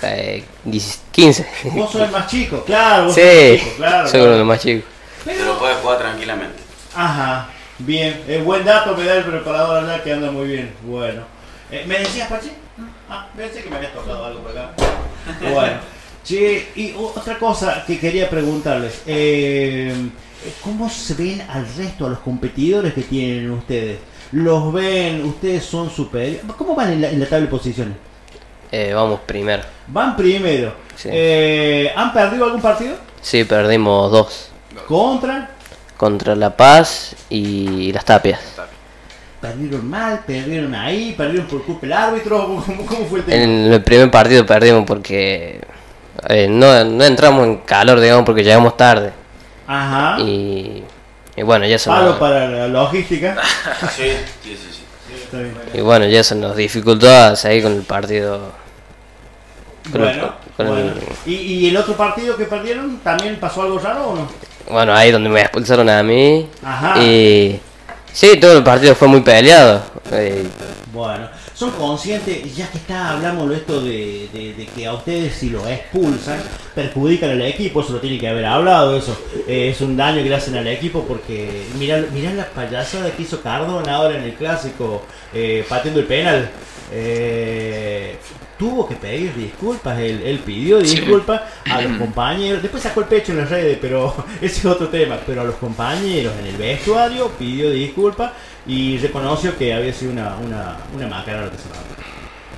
Eh, 0.03 0.43
10, 0.63 1.01
15. 1.11 1.47
Vos 1.73 1.91
sos 1.91 2.01
el 2.01 2.11
más 2.11 2.27
chico, 2.27 2.63
claro. 2.63 3.05
Vos 3.05 3.15
Sí, 3.15 3.21
sos 3.21 3.29
el 3.31 3.57
más 3.57 3.59
chico, 3.63 3.75
claro. 3.77 4.07
soy 4.07 4.21
uno 4.21 4.31
de 4.31 4.37
los 4.37 4.47
más 4.47 4.59
chicos. 4.61 4.83
Pero 5.25 5.59
puede 5.59 5.75
jugar 5.75 5.97
tranquilamente. 5.99 6.59
Ajá, 6.95 7.49
bien. 7.79 8.21
Eh, 8.27 8.41
buen 8.43 8.63
dato 8.63 8.95
me 8.95 9.03
da 9.03 9.15
el 9.15 9.23
preparador 9.23 9.83
allá 9.83 10.03
que 10.03 10.13
anda 10.13 10.31
muy 10.31 10.47
bien. 10.47 10.73
Bueno. 10.83 11.23
Eh, 11.71 11.83
¿Me 11.87 11.99
decías, 11.99 12.29
Pachi? 12.29 12.51
Ah, 13.09 13.27
pensé 13.35 13.61
que 13.63 13.69
me 13.69 13.77
habías 13.77 13.93
tocado 13.93 14.25
algo 14.25 14.39
por 14.41 14.51
acá. 14.51 14.71
Bueno. 15.53 15.79
Che, 16.23 16.67
y 16.75 16.93
otra 16.97 17.37
cosa 17.39 17.83
que 17.85 17.97
quería 17.99 18.29
preguntarles. 18.29 19.01
Eh, 19.05 19.93
¿Cómo 20.61 20.89
se 20.89 21.13
ven 21.15 21.41
al 21.49 21.65
resto, 21.75 22.05
a 22.05 22.09
los 22.09 22.19
competidores 22.19 22.93
que 22.93 23.01
tienen 23.03 23.51
ustedes? 23.51 23.97
¿Los 24.33 24.71
ven? 24.73 25.23
¿Ustedes 25.25 25.63
son 25.65 25.89
superiores? 25.89 26.41
¿Cómo 26.57 26.75
van 26.75 26.91
en 26.93 27.01
la, 27.01 27.09
en 27.09 27.19
la 27.19 27.25
tabla 27.25 27.45
de 27.45 27.51
posiciones? 27.51 27.95
Eh, 28.71 28.93
vamos 28.93 29.21
primero. 29.25 29.63
Van 29.88 30.15
primero. 30.15 30.74
Sí. 30.95 31.09
Eh, 31.12 31.91
¿Han 31.95 32.12
perdido 32.13 32.45
algún 32.45 32.62
partido? 32.62 32.95
Sí, 33.21 33.43
perdimos 33.43 34.12
dos. 34.12 34.50
¿Contra? 34.88 35.50
Contra 35.95 36.36
La 36.36 36.55
Paz 36.55 37.15
y 37.29 37.91
Las 37.91 38.05
Tapias. 38.05 38.39
¿Perdieron 39.41 39.88
mal? 39.89 40.24
¿Perdieron 40.25 40.74
ahí? 40.74 41.13
¿Perdieron 41.15 41.47
por 41.47 41.63
culpa 41.63 41.81
del 41.81 41.93
árbitro? 41.93 42.38
¿Cómo, 42.65 42.86
cómo 42.86 43.05
fue 43.05 43.19
el 43.19 43.25
tema? 43.25 43.43
En 43.43 43.71
el 43.71 43.83
primer 43.83 44.09
partido 44.09 44.45
perdimos 44.45 44.83
porque 44.86 45.62
eh, 46.29 46.47
no, 46.50 46.83
no 46.83 47.03
entramos 47.03 47.45
en 47.45 47.57
calor, 47.57 48.00
digamos, 48.00 48.25
porque 48.25 48.43
llegamos 48.43 48.75
tarde. 48.75 49.12
Ajá. 49.67 50.19
Y, 50.19 50.83
y 51.36 51.43
bueno, 51.43 51.65
ya 51.65 51.75
eso 51.75 51.91
Palo 51.91 52.17
para 52.17 52.47
la 52.47 52.67
logística. 52.67 53.36
Sí, 53.95 54.12
sí, 54.43 54.57
sí. 54.57 54.67
sí. 54.71 54.83
Está 55.13 55.37
bien. 55.39 55.55
y 55.73 55.81
bueno, 55.81 56.05
ya 56.07 56.19
eso 56.21 56.35
nos 56.35 56.55
dificultó 56.55 57.09
a 57.09 57.35
seguir 57.35 57.63
con 57.63 57.73
el 57.73 57.81
partido. 57.83 58.51
Con 59.91 60.01
el- 60.03 60.19
Bueno, 60.19 60.33
el- 60.57 60.67
bueno. 60.67 60.91
¿Y, 61.25 61.33
¿Y 61.35 61.67
el 61.69 61.77
otro 61.77 61.95
partido 61.95 62.35
que 62.35 62.45
perdieron 62.45 62.97
también 62.99 63.37
pasó 63.39 63.61
algo 63.63 63.79
raro 63.79 64.09
o 64.09 64.15
no? 64.15 64.27
bueno, 64.69 64.93
ahí 64.93 65.11
donde 65.11 65.29
me 65.29 65.39
expulsaron 65.41 65.89
a 65.89 66.03
mí. 66.03 66.47
Ajá. 66.63 67.01
Y 67.01 67.59
sí, 68.11 68.37
todo 68.37 68.57
el 68.57 68.63
partido 68.63 68.95
fue 68.95 69.07
muy 69.07 69.21
peleado. 69.21 69.81
Eh, 70.11 70.45
Bueno, 70.91 71.29
son 71.57 71.71
conscientes, 71.71 72.55
ya 72.55 72.69
que 72.69 72.77
está, 72.77 73.11
hablamos 73.13 73.49
de 73.49 73.55
esto 73.55 73.81
de, 73.81 74.29
de- 74.31 74.67
que 74.75 74.85
a 74.85 74.93
ustedes 74.93 75.33
si 75.33 75.49
lo 75.49 75.67
expulsan, 75.67 76.39
perjudican 76.75 77.31
al 77.31 77.41
equipo, 77.41 77.81
eso 77.81 77.93
lo 77.93 77.99
tiene 77.99 78.19
que 78.19 78.27
haber 78.27 78.45
hablado, 78.45 78.95
eso 78.95 79.17
Eh, 79.47 79.69
es 79.69 79.81
un 79.81 79.97
daño 79.97 80.21
que 80.21 80.29
le 80.29 80.35
hacen 80.35 80.55
al 80.55 80.67
equipo 80.67 81.03
porque 81.07 81.63
mirá, 81.79 82.03
mirá 82.13 82.31
la 82.33 82.45
payasada 82.49 83.09
que 83.11 83.23
hizo 83.23 83.41
Cardona 83.41 83.95
ahora 83.95 84.17
en 84.19 84.23
el 84.25 84.33
clásico, 84.35 85.01
eh, 85.33 85.65
pateando 85.67 85.99
el 86.01 86.05
penal. 86.05 86.49
Eh, 86.91 88.17
tuvo 88.57 88.87
que 88.87 88.95
pedir 88.95 89.33
disculpas, 89.35 89.97
él, 89.99 90.21
él 90.25 90.39
pidió 90.39 90.81
Sí. 90.83 90.95
disculpas 90.97 91.41
a 91.65 91.81
los 91.81 91.97
compañeros, 91.99 92.61
después 92.61 92.81
sacó 92.83 93.01
el 93.01 93.07
pecho 93.07 93.31
en 93.31 93.39
las 93.39 93.49
redes, 93.49 93.77
pero 93.81 94.13
ese 94.41 94.59
es 94.59 94.65
otro 94.65 94.87
tema, 94.89 95.17
pero 95.25 95.41
a 95.41 95.43
los 95.43 95.55
compañeros 95.55 96.33
en 96.39 96.47
el 96.47 96.57
vestuario 96.57 97.29
pidió 97.37 97.69
disculpas 97.69 98.31
y 98.65 98.97
reconoció 98.97 99.57
que 99.57 99.73
había 99.73 99.93
sido 99.93 100.11
una, 100.11 100.35
una, 100.37 100.77
una 100.93 101.07
macana 101.07 101.41
lo 101.45 101.51
que 101.51 101.57
se. 101.57 101.63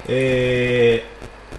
Eh, 0.08 1.04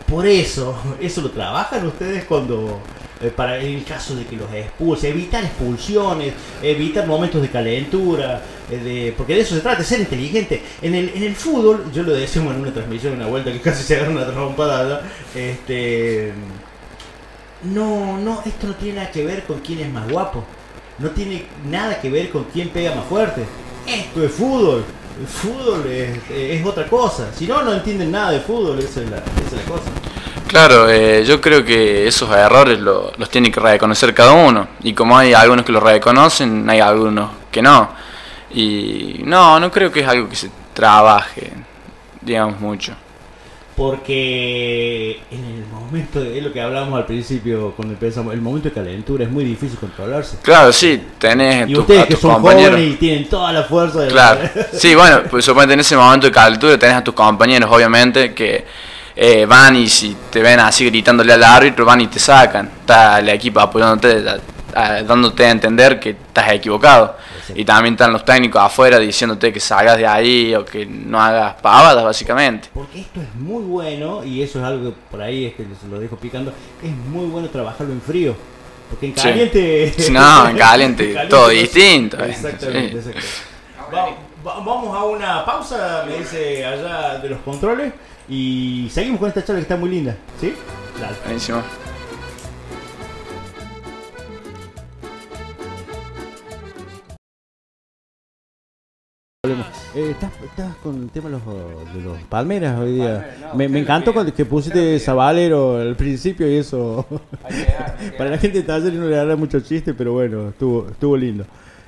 por 0.08 0.26
eso, 0.26 0.76
eso 1.00 1.20
lo 1.20 1.30
trabajan 1.30 1.86
ustedes 1.86 2.24
cuando, 2.24 2.80
eh, 3.20 3.30
para 3.34 3.58
en 3.58 3.76
el 3.76 3.84
caso 3.84 4.14
de 4.14 4.24
que 4.24 4.36
los 4.36 4.52
expulsen, 4.52 5.12
evitar 5.12 5.44
expulsiones, 5.44 6.32
evitar 6.62 7.06
momentos 7.06 7.42
de 7.42 7.48
calentura, 7.48 8.42
eh, 8.70 8.76
de, 8.76 9.14
porque 9.16 9.34
de 9.34 9.40
eso 9.40 9.54
se 9.54 9.60
trata, 9.60 9.84
ser 9.84 10.00
inteligente. 10.00 10.62
En 10.80 10.94
el, 10.94 11.10
en 11.10 11.24
el 11.24 11.34
fútbol, 11.34 11.90
yo 11.92 12.02
lo 12.02 12.12
decíamos 12.12 12.54
en 12.54 12.62
una 12.62 12.72
transmisión, 12.72 13.14
una 13.14 13.26
vuelta 13.26 13.52
que 13.52 13.60
casi 13.60 13.82
se 13.82 13.96
agarra 13.96 14.10
una 14.10 14.26
trompada 14.26 15.02
este, 15.34 16.32
no, 17.64 18.16
no, 18.18 18.42
esto 18.46 18.68
no 18.68 18.74
tiene 18.74 19.00
nada 19.00 19.10
que 19.10 19.24
ver 19.24 19.44
con 19.44 19.60
quién 19.60 19.80
es 19.80 19.92
más 19.92 20.08
guapo, 20.10 20.44
no 20.98 21.10
tiene 21.10 21.44
nada 21.68 22.00
que 22.00 22.10
ver 22.10 22.30
con 22.30 22.44
quién 22.44 22.70
pega 22.70 22.94
más 22.94 23.04
fuerte. 23.04 23.44
Esto 23.86 24.24
es 24.24 24.32
fútbol. 24.32 24.84
El 25.20 25.26
fútbol 25.26 25.86
es, 25.86 26.18
es 26.30 26.64
otra 26.64 26.86
cosa. 26.88 27.28
Si 27.36 27.46
no, 27.46 27.62
no 27.62 27.74
entienden 27.74 28.10
nada 28.12 28.30
de 28.30 28.40
fútbol. 28.40 28.78
Esa 28.78 29.02
es 29.02 29.10
la, 29.10 29.16
esa 29.18 29.46
es 29.46 29.52
la 29.52 29.62
cosa. 29.62 29.90
Claro, 30.50 30.90
eh, 30.90 31.22
yo 31.24 31.40
creo 31.40 31.64
que 31.64 32.08
esos 32.08 32.28
errores 32.34 32.80
lo- 32.80 33.12
los 33.16 33.30
tiene 33.30 33.52
que 33.52 33.60
reconocer 33.60 34.12
cada 34.12 34.32
uno. 34.32 34.66
Y 34.82 34.92
como 34.94 35.16
hay 35.16 35.32
algunos 35.32 35.64
que 35.64 35.70
los 35.70 35.80
reconocen, 35.80 36.68
hay 36.68 36.80
algunos 36.80 37.30
que 37.52 37.62
no. 37.62 37.88
Y 38.52 39.20
no, 39.24 39.60
no 39.60 39.70
creo 39.70 39.92
que 39.92 40.00
es 40.00 40.08
algo 40.08 40.28
que 40.28 40.34
se 40.34 40.50
trabaje, 40.74 41.52
digamos, 42.20 42.58
mucho. 42.60 42.94
Porque 43.76 45.20
en 45.30 45.44
el 45.44 45.64
momento, 45.72 46.20
de, 46.20 46.40
lo 46.40 46.52
que 46.52 46.60
hablábamos 46.60 46.98
al 46.98 47.06
principio 47.06 47.72
cuando 47.76 47.94
empezamos, 47.94 48.34
el 48.34 48.40
momento 48.40 48.68
de 48.70 48.74
calentura 48.74 49.22
es 49.24 49.30
muy 49.30 49.44
difícil 49.44 49.78
controlarse. 49.78 50.38
Claro, 50.42 50.72
sí, 50.72 51.00
tenés 51.18 51.68
Y 51.70 51.74
tu- 51.74 51.80
ustedes 51.82 52.02
a 52.02 52.06
que 52.06 52.14
tus 52.14 52.20
son 52.22 52.32
compañeros. 52.34 52.72
jóvenes 52.72 52.94
y 52.94 52.96
tienen 52.96 53.28
toda 53.28 53.52
la 53.52 53.62
fuerza 53.62 54.00
de 54.00 54.08
Claro, 54.08 54.40
sí, 54.72 54.96
bueno, 54.96 55.20
pues 55.30 55.44
suponete 55.44 55.74
en 55.74 55.80
ese 55.80 55.96
momento 55.96 56.26
de 56.26 56.32
calentura 56.32 56.76
tenés 56.76 56.96
a 56.96 57.04
tus 57.04 57.14
compañeros, 57.14 57.70
obviamente, 57.72 58.34
que 58.34 58.64
eh, 59.22 59.44
van 59.44 59.76
y 59.76 59.86
si 59.88 60.16
te 60.30 60.40
ven 60.40 60.58
así 60.60 60.86
gritándole 60.86 61.32
al 61.34 61.44
árbitro, 61.44 61.84
van 61.84 62.00
y 62.00 62.06
te 62.06 62.18
sacan. 62.18 62.70
Está 62.80 63.18
el 63.18 63.28
equipo 63.28 63.60
apoyándote, 63.60 64.22
dándote 64.72 65.44
a 65.46 65.50
entender 65.50 66.00
que 66.00 66.10
estás 66.10 66.52
equivocado. 66.52 67.16
Y 67.54 67.64
también 67.64 67.94
están 67.94 68.12
los 68.12 68.24
técnicos 68.24 68.62
afuera 68.62 68.98
diciéndote 68.98 69.52
que 69.52 69.58
salgas 69.60 69.98
de 69.98 70.06
ahí 70.06 70.54
o 70.54 70.64
que 70.64 70.86
no 70.86 71.20
hagas 71.20 71.54
pavadas, 71.60 72.02
básicamente. 72.04 72.68
Porque 72.72 73.00
esto 73.00 73.20
es 73.20 73.34
muy 73.34 73.62
bueno, 73.64 74.24
y 74.24 74.40
eso 74.42 74.60
es 74.60 74.64
algo 74.64 74.90
que 74.90 74.96
por 75.10 75.20
ahí 75.20 75.46
es 75.46 75.54
que 75.54 75.64
se 75.64 75.88
lo 75.90 75.98
dejo 75.98 76.16
picando, 76.16 76.52
es 76.82 76.90
muy 77.08 77.26
bueno 77.26 77.48
trabajarlo 77.48 77.92
en 77.92 78.00
frío. 78.00 78.34
Porque 78.88 79.06
en 79.06 79.12
caliente... 79.12 79.92
Sí, 79.98 80.10
no, 80.12 80.48
en 80.48 80.56
caliente, 80.56 81.14
todo 81.28 81.42
no- 81.42 81.48
distinto, 81.48 82.24
eh. 82.24 82.30
Exactamente, 82.30 83.02
Sí. 83.02 83.08
exactamente. 83.10 83.28
Va- 83.92 84.06
va- 84.46 84.60
vamos 84.64 84.96
a 84.96 85.04
una 85.04 85.44
pausa, 85.44 86.04
me 86.06 86.18
dice 86.18 86.64
allá 86.64 87.18
de 87.18 87.28
los 87.30 87.40
controles, 87.40 87.92
y 88.30 88.88
seguimos 88.90 89.18
con 89.18 89.28
esta 89.28 89.44
charla 89.44 89.58
que 89.58 89.62
está 89.62 89.76
muy 89.76 89.90
linda. 89.90 90.16
¿Sí? 90.40 90.54
Dale. 91.00 91.16
Buenísimo. 91.24 91.62
Volvemos. 99.42 99.66
Eh, 99.96 100.10
¿estás, 100.12 100.30
estás 100.44 100.76
con 100.76 101.02
el 101.02 101.10
tema 101.10 101.28
de 101.28 101.32
los, 101.32 101.46
de 101.94 102.00
los 102.02 102.22
palmeras 102.28 102.78
hoy 102.78 102.92
día. 102.92 103.36
me, 103.56 103.68
me 103.68 103.80
encantó 103.80 104.12
cuando 104.12 104.32
que 104.32 104.44
pusiste 104.44 105.00
Sabalero 105.00 105.78
al 105.78 105.96
principio 105.96 106.48
y 106.48 106.58
eso. 106.58 107.04
Para 108.18 108.30
la 108.30 108.38
gente 108.38 108.58
de 108.58 108.64
taller 108.64 108.92
no 108.92 109.08
le 109.08 109.16
dará 109.16 109.34
mucho 109.34 109.58
chiste, 109.58 109.92
pero 109.92 110.12
bueno, 110.12 110.50
estuvo, 110.50 110.88
estuvo 110.88 111.16
lindo. 111.16 111.44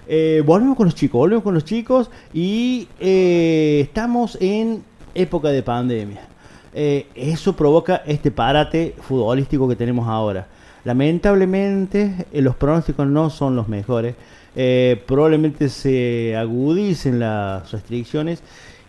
Eh, 0.09 0.43
volvemos 0.45 0.77
con 0.77 0.87
los 0.87 0.97
chicos, 0.97 1.21
volvemos 1.21 1.45
con 1.45 1.55
los 1.55 1.65
chicos 1.65 2.11
y 2.35 2.89
eh, 2.99 3.81
estamos 3.83 4.37
en 4.41 4.83
época 5.15 5.51
de 5.51 5.63
pandemia. 5.63 6.32
Eh, 6.75 7.07
eso 7.15 7.55
provoca 7.55 8.03
este 8.07 8.31
parate 8.31 8.95
futbolístico 9.01 9.69
que 9.69 9.77
tenemos 9.77 10.09
ahora. 10.09 10.47
Lamentablemente 10.85 12.27
eh, 12.33 12.43
los 12.43 12.57
pronósticos 12.57 13.07
no 13.07 13.31
son 13.31 13.57
los 13.57 13.69
mejores. 13.69 14.15
Eh, 14.55 15.03
probablemente 15.07 15.69
se 15.69 16.37
agudicen 16.37 17.21
las 17.21 17.71
restricciones 17.71 18.43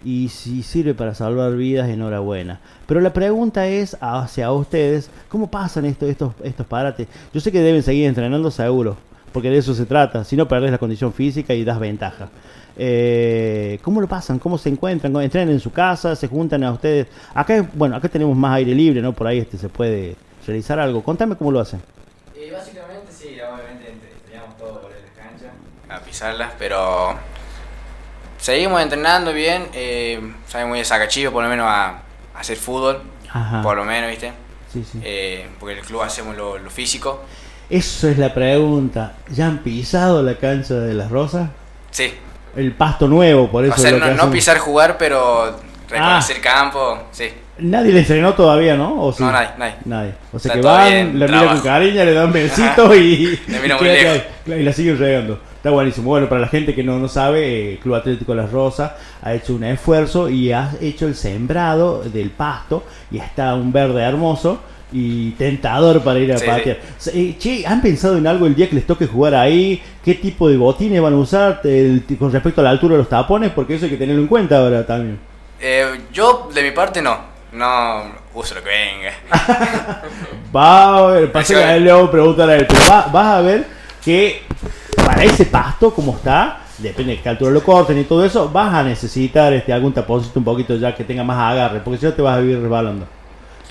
y 0.04 0.30
si 0.30 0.64
sirve 0.64 0.94
para 0.94 1.14
salvar 1.14 1.56
vidas, 1.56 1.90
enhorabuena. 1.90 2.60
Pero 2.86 3.00
la 3.00 3.14
pregunta 3.14 3.68
es 3.68 3.96
hacia 4.02 4.52
ustedes, 4.52 5.10
¿cómo 5.30 5.50
pasan 5.50 5.86
esto, 5.86 6.08
estos, 6.08 6.34
estos 6.44 6.66
parates? 6.66 7.08
Yo 7.34 7.40
sé 7.40 7.52
que 7.52 7.62
deben 7.62 7.84
seguir 7.84 8.08
entrenando 8.08 8.52
seguro, 8.52 8.98
porque 9.32 9.50
de 9.50 9.60
eso 9.60 9.74
se 9.74 9.86
trata. 9.86 10.24
Si 10.26 10.36
no, 10.36 10.48
perdés 10.48 10.72
la 10.72 10.78
condición 10.78 11.14
física 11.14 11.54
y 11.54 11.64
das 11.64 11.80
ventaja. 11.80 12.30
Eh, 12.76 13.80
¿Cómo 13.84 14.02
lo 14.02 14.08
pasan? 14.08 14.40
¿Cómo 14.40 14.58
se 14.58 14.70
encuentran? 14.70 15.16
¿Entrenan 15.18 15.54
en 15.54 15.60
su 15.60 15.72
casa? 15.72 16.16
¿Se 16.16 16.28
juntan 16.28 16.64
a 16.64 16.72
ustedes? 16.72 17.08
Acá, 17.34 17.66
bueno, 17.74 17.96
acá 17.96 18.10
tenemos 18.10 18.36
más 18.36 18.56
aire 18.56 18.74
libre, 18.74 19.02
¿no? 19.02 19.14
Por 19.14 19.28
ahí 19.28 19.40
este 19.40 19.58
se 19.58 19.70
puede 19.70 20.16
realizar 20.46 20.80
algo. 20.80 21.04
Contame 21.04 21.36
cómo 21.36 21.52
lo 21.52 21.60
hacen. 21.60 21.82
Y 22.36 22.50
básicamente 22.52 23.12
sí, 23.12 23.38
obviamente 23.40 23.92
entrenamos 23.92 24.58
todo 24.58 24.82
por 24.82 24.92
las 24.92 25.00
canchas. 25.16 25.52
A 25.90 26.00
pisarlas, 26.00 26.52
pero 26.58 27.16
seguimos 28.40 28.82
entrenando 28.82 29.34
bien. 29.34 29.68
Eh, 29.74 30.20
sabemos 30.48 30.70
muy 30.70 30.80
de 30.80 30.86
sacachivo, 30.86 31.32
por 31.32 31.44
lo 31.44 31.50
menos 31.50 31.68
a, 31.68 31.90
a 31.90 32.02
hacer 32.40 32.58
fútbol. 32.58 33.02
Ajá. 33.30 33.62
Por 33.62 33.78
lo 33.78 33.86
menos, 33.86 34.10
¿viste? 34.10 34.32
Sí, 34.72 34.84
sí. 34.92 35.00
Eh, 35.04 35.48
porque 35.60 35.74
en 35.74 35.80
el 35.80 35.86
club 35.86 36.02
hacemos 36.02 36.36
lo, 36.36 36.58
lo 36.58 36.70
físico. 36.72 37.22
Eso 37.70 38.10
es 38.10 38.18
la 38.18 38.34
pregunta. 38.34 39.14
¿Ya 39.32 39.48
han 39.48 39.60
pisado 39.60 40.22
la 40.22 40.38
cancha 40.38 40.76
de 40.76 40.94
las 40.94 41.10
rosas? 41.12 41.50
Sí. 41.92 42.14
El 42.56 42.74
pasto 42.74 43.08
nuevo, 43.08 43.50
por 43.50 43.66
eso 43.66 43.74
O 43.74 43.78
sea, 43.78 43.92
es 43.92 44.00
lo 44.00 44.14
no, 44.14 44.32
pisar 44.32 44.58
jugar, 44.58 44.98
pero 44.98 45.56
reconocer 45.90 46.40
campo, 46.42 47.00
sí. 47.12 47.30
Nadie 47.60 47.92
le 47.92 48.00
entrenó 48.00 48.34
todavía, 48.34 48.76
¿no? 48.76 49.04
¿O 49.04 49.14
sí? 49.14 49.24
No, 49.24 49.32
nadie, 49.32 49.50
nadie. 49.58 49.76
Nadie. 49.86 50.14
O 50.32 50.40
sea 50.40 50.54
Está 50.54 50.62
que 50.62 50.68
van, 50.68 50.92
bien, 50.92 51.20
la 51.20 51.28
miran 51.28 51.48
con 51.50 51.60
cariño, 51.62 52.04
le 52.04 52.14
dan 52.14 52.34
besitos 52.34 52.96
y, 52.96 53.40
Le 53.48 53.60
miran 53.60 53.78
y 53.78 53.84
muy 53.84 53.90
lejos. 53.90 54.22
y 54.48 54.64
la 54.64 54.74
siguen 54.74 54.98
regando. 54.98 55.40
Está 55.56 55.70
buenísimo. 55.70 56.10
Bueno, 56.10 56.28
para 56.28 56.42
la 56.42 56.48
gente 56.48 56.74
que 56.74 56.84
no, 56.84 56.98
no 56.98 57.08
sabe, 57.08 57.74
eh, 57.74 57.80
Club 57.80 57.96
Atlético 57.96 58.34
Las 58.34 58.52
Rosas 58.52 58.94
ha 59.22 59.34
hecho 59.34 59.54
un 59.54 59.64
esfuerzo 59.64 60.30
y 60.30 60.52
ha 60.52 60.72
hecho 60.82 61.08
el 61.08 61.16
sembrado 61.16 62.04
del 62.04 62.32
pasto 62.32 62.84
y 63.12 63.20
está 63.20 63.54
un 63.54 63.72
verde 63.72 64.02
hermoso 64.02 64.60
y 64.94 65.32
tentador 65.32 66.02
para 66.04 66.20
ir 66.20 66.32
a 66.34 66.38
Sí, 66.38 66.46
patear. 66.46 66.78
Che, 67.40 67.66
¿han 67.66 67.82
pensado 67.82 68.18
en 68.18 68.28
algo 68.28 68.46
el 68.46 68.56
día 68.56 68.70
que 68.70 68.76
les 68.76 68.86
toque 68.86 69.08
jugar 69.08 69.36
ahí? 69.36 69.82
¿Qué 70.06 70.14
tipo 70.16 70.48
de 70.48 70.56
botines 70.58 71.02
van 71.02 71.14
a 71.14 71.18
usar 71.18 71.62
el- 71.64 72.04
con 72.20 72.32
respecto 72.32 72.62
a 72.62 72.64
la 72.64 72.70
altura 72.70 72.94
de 72.94 73.00
los 73.00 73.10
tapones? 73.10 73.52
Porque 73.52 73.76
eso 73.76 73.86
hay 73.86 73.92
que 73.92 73.98
tenerlo 73.98 74.22
en 74.22 74.28
cuenta 74.28 74.58
ahora 74.60 74.86
también. 74.86 75.20
Eh, 75.60 75.86
yo, 76.12 76.50
de 76.54 76.62
mi 76.64 76.72
parte, 76.72 77.02
no. 77.02 77.18
No 77.54 78.12
uso 78.34 78.56
lo 78.56 78.64
que 78.64 78.70
venga. 78.70 79.12
Va 80.56 80.98
a 80.98 81.02
ver, 81.12 81.32
pasa 81.32 81.54
que 81.54 81.64
a 81.64 81.76
él 81.76 81.90
a 81.90 82.10
preguntar 82.12 82.50
a 82.50 82.56
él, 82.56 82.66
pero 82.68 82.80
va- 82.90 83.08
vas 83.12 83.28
a 83.28 83.42
ver 83.42 83.68
que 84.04 84.42
para 84.96 85.24
ese 85.24 85.46
pasto 85.46 85.94
como 85.94 86.16
está, 86.16 86.62
depende 86.80 87.16
de 87.16 87.22
qué 87.22 87.30
altura 87.30 87.52
lo 87.52 87.64
corten 87.64 87.98
y 88.00 88.04
todo 88.06 88.26
eso, 88.26 88.50
vas 88.50 88.74
a 88.74 88.84
necesitar 88.84 89.54
este 89.54 89.72
algún 89.72 89.94
taponcito 89.94 90.40
un 90.40 90.46
poquito 90.46 90.76
ya 90.78 90.96
que 90.96 91.04
tenga 91.04 91.24
más 91.24 91.38
agarre, 91.38 91.80
porque 91.84 92.00
si 92.00 92.06
no 92.06 92.14
te 92.14 92.22
vas 92.22 92.38
a 92.38 92.42
vivir 92.42 92.60
resbalando. 92.60 93.08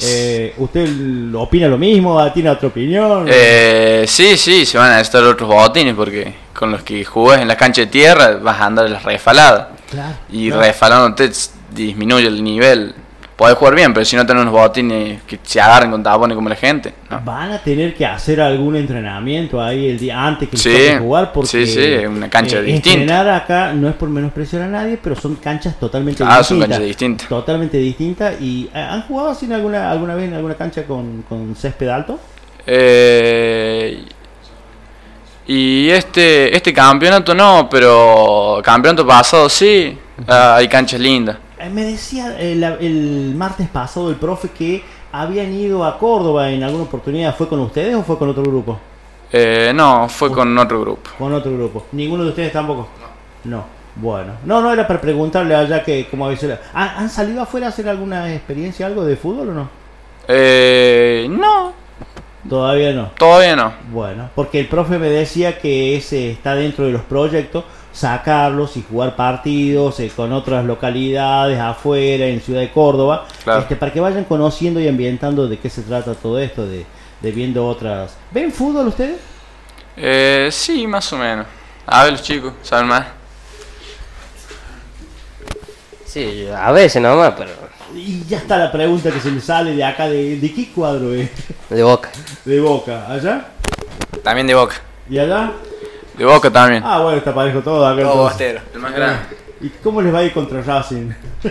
Eh, 0.00 0.54
¿Usted 0.58 1.34
opina 1.34 1.68
lo 1.68 1.78
mismo? 1.78 2.32
¿Tiene 2.32 2.50
otra 2.50 2.68
opinión? 2.68 3.26
Eh, 3.28 4.04
sí, 4.08 4.36
sí, 4.36 4.66
se 4.66 4.78
van 4.78 4.90
a 4.92 4.96
necesitar 4.96 5.22
otros 5.24 5.48
botines 5.48 5.94
porque 5.94 6.34
con 6.52 6.72
los 6.72 6.82
que 6.82 7.04
jugás 7.04 7.40
en 7.40 7.48
la 7.48 7.56
cancha 7.56 7.82
de 7.82 7.86
tierra 7.88 8.36
vas 8.42 8.60
a 8.60 8.66
andar 8.66 8.88
resfalada. 9.04 9.70
Claro, 9.90 10.14
Y 10.30 10.48
claro. 10.48 10.62
resfalándote 10.62 11.30
disminuye 11.70 12.26
el 12.26 12.42
nivel. 12.42 12.94
Podés 13.36 13.56
jugar 13.56 13.74
bien, 13.74 13.92
pero 13.94 14.04
si 14.04 14.14
no 14.14 14.24
tenés 14.26 14.42
unos 14.42 14.52
botines 14.52 15.22
que 15.22 15.38
se 15.42 15.60
agarren 15.60 15.90
con 15.90 16.02
tapones 16.02 16.34
como 16.36 16.48
la 16.48 16.54
gente. 16.54 16.92
¿no? 17.10 17.20
Van 17.24 17.50
a 17.50 17.58
tener 17.58 17.94
que 17.94 18.04
hacer 18.06 18.40
algún 18.40 18.76
entrenamiento 18.76 19.60
ahí 19.60 19.88
el 19.88 19.98
día 19.98 20.22
antes 20.24 20.48
que 20.50 20.56
Sí, 20.56 20.76
jugar 20.98 21.32
porque 21.32 21.48
sí, 21.48 21.66
sí, 21.66 21.94
una 22.06 22.28
cancha 22.28 22.60
distinta. 22.60 22.90
Entrenar 23.00 23.28
acá 23.30 23.72
no 23.72 23.88
es 23.88 23.94
por 23.94 24.08
menospreciar 24.10 24.62
a 24.62 24.68
nadie, 24.68 24.98
pero 25.02 25.16
son 25.16 25.36
canchas 25.36 25.78
totalmente 25.80 26.22
Ah, 26.24 26.42
son 26.44 26.58
distintas. 26.58 26.68
canchas 26.68 26.86
distintas. 26.86 27.28
Totalmente 27.28 27.78
distintas. 27.78 28.40
¿Y 28.40 28.68
eh, 28.74 28.78
han 28.78 29.02
jugado 29.02 29.30
así 29.30 29.50
alguna 29.52 29.90
alguna 29.90 30.14
vez 30.14 30.28
en 30.28 30.34
alguna 30.34 30.54
cancha 30.54 30.84
con, 30.84 31.22
con 31.28 31.56
césped 31.56 31.88
alto? 31.88 32.20
Eh, 32.66 34.04
y 35.46 35.88
este 35.90 36.54
este 36.54 36.72
campeonato 36.72 37.34
no, 37.34 37.68
pero 37.70 38.60
campeonato 38.62 39.06
pasado 39.06 39.48
sí. 39.48 39.98
Ah, 40.28 40.56
hay 40.56 40.68
canchas 40.68 41.00
lindas. 41.00 41.36
Eh, 41.62 41.70
me 41.70 41.84
decía 41.84 42.34
eh, 42.38 42.52
el 42.80 43.34
martes 43.36 43.68
pasado 43.68 44.10
el 44.10 44.16
profe 44.16 44.48
que 44.50 44.82
habían 45.12 45.52
ido 45.52 45.84
a 45.84 45.98
Córdoba 45.98 46.50
en 46.50 46.62
alguna 46.62 46.84
oportunidad. 46.84 47.34
¿Fue 47.36 47.48
con 47.48 47.60
ustedes 47.60 47.94
o 47.94 48.02
fue 48.02 48.18
con 48.18 48.28
otro 48.28 48.42
grupo? 48.42 48.78
Eh, 49.32 49.72
no, 49.74 50.08
fue 50.08 50.30
con 50.32 50.56
otro 50.58 50.80
grupo. 50.80 51.10
Con 51.18 51.32
otro 51.32 51.52
grupo. 51.52 51.86
¿Ninguno 51.92 52.24
de 52.24 52.30
ustedes 52.30 52.52
tampoco? 52.52 52.88
No. 53.44 53.64
Bueno. 53.96 54.32
No, 54.44 54.60
no 54.62 54.72
era 54.72 54.86
para 54.86 55.00
preguntarle 55.00 55.54
allá 55.54 55.82
que 55.82 56.06
como 56.08 56.34
sido- 56.34 56.58
¿Han, 56.72 56.88
han 56.88 57.10
salido 57.10 57.42
afuera 57.42 57.66
a 57.66 57.68
hacer 57.68 57.88
alguna 57.88 58.32
experiencia, 58.34 58.86
algo 58.86 59.04
de 59.04 59.16
fútbol 59.16 59.50
o 59.50 59.54
no? 59.54 59.68
Eh, 60.28 61.26
no, 61.30 61.72
Todavía 62.48 62.92
no. 62.92 63.10
todavía 63.18 63.54
no. 63.56 63.72
Bueno, 63.92 64.28
porque 64.34 64.58
el 64.60 64.66
profe 64.68 64.98
me 64.98 65.08
decía 65.08 65.58
que 65.58 65.96
ese 65.96 66.30
está 66.32 66.54
dentro 66.56 66.84
de 66.86 66.90
los 66.92 67.02
proyectos, 67.02 67.64
sacarlos 67.92 68.76
y 68.76 68.82
jugar 68.82 69.14
partidos 69.14 70.00
eh, 70.00 70.10
con 70.14 70.32
otras 70.32 70.64
localidades 70.64 71.60
afuera, 71.60 72.26
en 72.26 72.40
Ciudad 72.40 72.60
de 72.60 72.70
Córdoba, 72.72 73.26
Claro. 73.44 73.60
este, 73.60 73.76
para 73.76 73.92
que 73.92 74.00
vayan 74.00 74.24
conociendo 74.24 74.80
y 74.80 74.88
ambientando 74.88 75.46
de 75.46 75.58
qué 75.58 75.70
se 75.70 75.82
trata 75.82 76.14
todo 76.14 76.38
esto, 76.40 76.66
de, 76.66 76.84
de 77.20 77.30
viendo 77.32 77.66
otras... 77.66 78.16
¿Ven 78.32 78.50
fútbol 78.50 78.88
ustedes? 78.88 79.20
Eh, 79.96 80.48
sí, 80.50 80.86
más 80.86 81.12
o 81.12 81.18
menos. 81.18 81.46
A 81.86 82.02
ver 82.04 82.12
los 82.12 82.22
chicos, 82.22 82.54
¿saben 82.62 82.88
más? 82.88 83.04
Sí, 86.06 86.46
a 86.54 86.72
veces 86.72 87.00
nomás, 87.00 87.34
pero 87.36 87.50
Y 87.94 88.24
ya 88.28 88.38
está 88.38 88.56
la 88.58 88.72
pregunta 88.72 89.10
que 89.10 89.20
se 89.20 89.30
me 89.30 89.40
sale 89.40 89.74
de 89.74 89.84
acá, 89.84 90.08
de, 90.08 90.36
¿de 90.38 90.54
qué 90.54 90.70
cuadro 90.72 91.12
es? 91.14 91.28
de 91.70 91.82
boca. 91.82 92.10
De 92.44 92.60
Boca, 92.60 93.06
¿allá? 93.10 93.48
También 94.22 94.46
de 94.46 94.54
boca. 94.54 94.76
¿Y 95.10 95.18
allá? 95.18 95.52
De 96.16 96.24
Boca 96.24 96.50
también. 96.50 96.82
Ah, 96.84 97.00
bueno, 97.00 97.18
está 97.18 97.34
parejo 97.34 97.60
todo 97.60 97.86
acá. 97.86 98.02
Todo 98.02 98.16
bostero. 98.24 98.60
El 98.74 98.80
más 98.80 98.92
grande. 98.94 99.18
¿Y 99.60 99.68
cómo 99.82 100.00
les 100.02 100.12
va 100.14 100.18
a 100.18 100.22
ir 100.24 100.32
contra 100.32 100.60
Racing? 100.62 101.10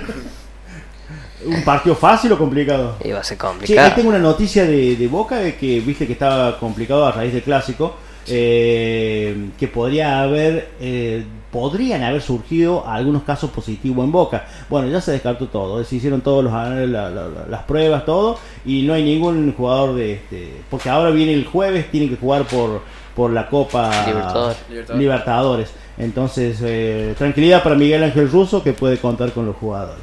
¿Un 1.46 1.64
partido 1.64 1.96
fácil 1.96 2.32
o 2.34 2.38
complicado? 2.38 2.98
Iba 3.04 3.20
a 3.20 3.24
ser 3.24 3.38
Sí, 3.38 3.44
ahí 3.44 3.50
complicado. 3.50 3.92
tengo 3.96 4.10
una 4.10 4.20
noticia 4.20 4.64
de, 4.66 4.96
de 4.96 5.08
Boca 5.08 5.38
de 5.38 5.56
que 5.56 5.80
viste 5.80 6.06
que 6.06 6.14
estaba 6.14 6.60
complicado 6.60 7.06
a 7.06 7.12
raíz 7.12 7.34
del 7.34 7.42
clásico, 7.42 7.96
eh, 8.28 9.50
que 9.60 9.68
podría 9.68 10.22
haber, 10.22 10.70
eh, 10.80 11.24
podrían 11.52 12.04
haber 12.04 12.22
surgido 12.22 12.88
algunos 12.88 13.24
casos 13.24 13.50
positivos 13.52 14.06
en 14.06 14.12
Boca. 14.12 14.46
Bueno, 14.70 14.88
ya 14.90 15.02
se 15.02 15.12
descartó 15.12 15.48
todo, 15.48 15.84
se 15.84 15.96
hicieron 15.98 16.22
todos 16.22 16.44
los 16.44 16.54
la- 16.54 16.86
la- 16.86 17.10
la- 17.10 17.28
las 17.50 17.64
pruebas, 17.64 18.06
todo, 18.06 18.38
y 18.66 18.84
no 18.84 18.94
hay 18.94 19.04
ningún 19.04 19.54
jugador 19.54 19.96
de 19.96 20.14
este, 20.14 20.54
porque 20.70 20.90
ahora 20.90 21.10
viene 21.12 21.34
el 21.34 21.46
jueves, 21.46 21.90
tienen 21.92 22.10
que 22.10 22.16
jugar 22.18 22.46
por 22.46 22.82
por 23.16 23.30
la 23.32 23.50
Copa 23.50 23.92
Libertadores. 24.08 24.58
Libertadores. 24.98 25.70
Entonces, 25.98 26.60
eh, 26.64 27.14
tranquilidad 27.18 27.62
para 27.62 27.76
Miguel 27.76 28.04
Ángel 28.06 28.32
Russo 28.32 28.64
que 28.64 28.72
puede 28.72 28.98
contar 29.00 29.34
con 29.34 29.46
los 29.46 29.58
jugadores. 29.58 30.02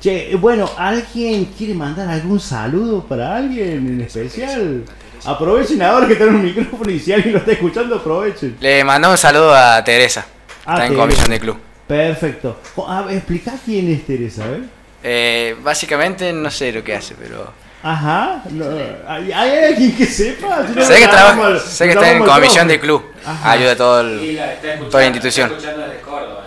Che, 0.00 0.34
bueno, 0.36 0.68
¿alguien 0.78 1.44
quiere 1.56 1.74
mandar 1.74 2.08
algún 2.08 2.40
saludo 2.40 3.04
para 3.04 3.36
alguien 3.36 3.86
en 3.86 4.00
especial? 4.00 4.82
Aprovechen 5.24 5.80
ahora 5.82 6.08
que 6.08 6.16
tienen 6.16 6.34
un 6.34 6.44
micrófono 6.44 6.90
y 6.90 6.98
si 6.98 7.12
alguien 7.12 7.32
lo 7.32 7.38
está 7.38 7.52
escuchando, 7.52 7.96
aprovechen. 7.96 8.56
Le 8.60 8.82
mandamos 8.82 9.18
un 9.18 9.22
saludo 9.22 9.54
a 9.54 9.82
Teresa. 9.84 10.26
Ah, 10.66 10.74
está 10.74 10.86
en 10.86 10.94
comisión 10.94 11.30
de 11.30 11.40
club. 11.40 11.56
Perfecto. 11.86 12.58
Jo, 12.74 12.88
A 12.88 13.02
ver, 13.02 13.16
explica 13.16 13.52
quién 13.64 13.92
es 13.92 14.06
Teresa, 14.06 14.44
¿eh? 14.46 14.62
Eh, 15.04 15.56
básicamente 15.62 16.32
no 16.32 16.50
sé 16.50 16.72
lo 16.72 16.82
que 16.82 16.94
hace, 16.94 17.14
pero. 17.14 17.52
Ajá. 17.82 18.42
no, 18.50 18.64
¿hay, 19.08 19.32
hay 19.32 19.64
alguien 19.64 19.96
que 19.96 20.06
sepa? 20.06 20.64
Si 20.68 20.72
no, 20.72 20.84
sé 20.84 21.00
que, 21.00 21.08
trabaja, 21.08 21.58
sé 21.58 21.88
está 21.88 22.12
en 22.12 22.24
comisión 22.24 22.68
de 22.68 22.78
club. 22.78 23.02
Ajá. 23.24 23.50
Ayuda 23.50 23.72
a 23.72 23.76
todo 23.76 24.00
el, 24.00 24.40
toda 24.88 25.00
la 25.00 25.06
institución. 25.06 25.52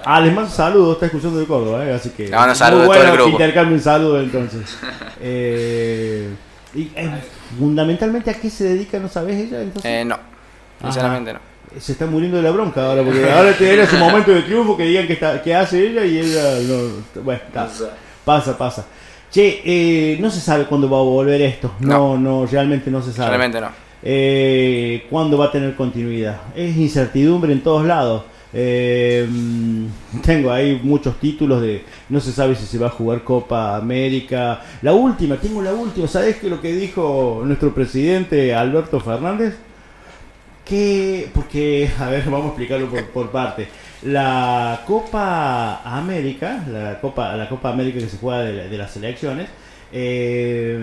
Ah, 0.05 0.21
les 0.21 0.33
mando 0.33 0.49
saludos, 0.49 0.93
está 0.93 1.07
escuchando 1.07 1.39
de 1.39 1.45
Córdoba, 1.45 1.85
¿eh? 1.85 1.93
así 1.93 2.09
que. 2.11 2.25
Le 2.25 2.31
mando 2.31 2.47
muy 2.47 2.55
saludos 2.55 2.83
a 2.83 2.85
todo 2.85 2.95
bueno 2.95 3.11
el 3.11 3.17
grupo. 3.17 3.31
intercambien 3.31 3.81
saludos 3.81 4.23
entonces. 4.23 4.77
eh, 5.21 6.29
y, 6.73 6.91
eh, 6.95 7.11
fundamentalmente, 7.57 8.29
¿a 8.29 8.33
qué 8.33 8.49
se 8.49 8.65
dedica? 8.65 8.99
¿No 8.99 9.09
sabes 9.09 9.35
ella? 9.35 9.61
Entonces? 9.61 9.91
Eh, 9.91 10.05
no, 10.05 10.17
sinceramente 10.81 11.33
no. 11.33 11.39
Se 11.79 11.91
está 11.91 12.05
muriendo 12.05 12.37
de 12.37 12.43
la 12.43 12.51
bronca 12.51 12.85
ahora, 12.85 13.03
porque 13.03 13.29
ahora 13.29 13.53
tiene 13.57 13.85
su 13.85 13.97
momento 13.97 14.31
de 14.31 14.43
triunfo 14.43 14.77
que 14.77 14.85
digan 14.85 15.07
que, 15.07 15.13
está, 15.13 15.41
que 15.41 15.53
hace 15.53 15.87
ella 15.87 16.05
y 16.05 16.19
ella 16.19 16.59
no. 16.67 17.21
Bueno, 17.21 17.41
está. 17.45 17.69
pasa, 18.23 18.57
pasa. 18.57 18.85
Che, 19.31 19.61
eh, 19.65 20.17
no 20.21 20.29
se 20.29 20.39
sabe 20.39 20.65
cuándo 20.65 20.89
va 20.89 20.97
a 20.97 21.01
volver 21.01 21.41
esto. 21.41 21.73
No, 21.79 22.17
no, 22.17 22.45
realmente 22.45 22.89
no 22.89 23.01
se 23.01 23.11
sabe. 23.11 23.29
Realmente 23.29 23.59
no. 23.59 23.69
Eh, 24.01 25.07
¿Cuándo 25.09 25.37
va 25.37 25.45
a 25.45 25.51
tener 25.51 25.75
continuidad? 25.75 26.37
Es 26.55 26.77
incertidumbre 26.77 27.51
en 27.51 27.61
todos 27.61 27.85
lados. 27.85 28.23
Eh, 28.57 29.27
tengo 30.23 30.49
ahí 30.49 30.79
muchos 30.81 31.19
títulos 31.19 31.61
de 31.61 31.83
no 32.07 32.21
se 32.21 32.31
sabe 32.31 32.55
si 32.55 32.65
se 32.65 32.77
va 32.77 32.87
a 32.87 32.91
jugar 32.91 33.23
Copa 33.23 33.75
América. 33.75 34.61
La 34.81 34.93
última, 34.93 35.35
tengo 35.35 35.61
la 35.61 35.73
última. 35.73 36.07
¿Sabes 36.07 36.37
qué 36.37 36.49
lo 36.49 36.61
que 36.61 36.73
dijo 36.73 37.41
nuestro 37.45 37.73
presidente 37.73 38.55
Alberto 38.55 38.99
Fernández? 39.01 39.55
Que, 40.63 41.29
porque, 41.33 41.89
a 41.99 42.07
ver, 42.09 42.23
vamos 42.29 42.45
a 42.45 42.47
explicarlo 42.47 42.87
por, 42.89 43.03
por 43.07 43.29
parte. 43.29 43.67
La 44.03 44.81
Copa 44.87 45.81
América, 45.83 46.63
la 46.71 46.99
Copa, 47.01 47.35
la 47.35 47.49
Copa 47.49 47.69
América 47.71 47.99
que 47.99 48.07
se 48.09 48.17
juega 48.17 48.41
de, 48.43 48.53
la- 48.53 48.63
de 48.67 48.77
las 48.77 48.91
selecciones, 48.91 49.49
eh, 49.91 50.79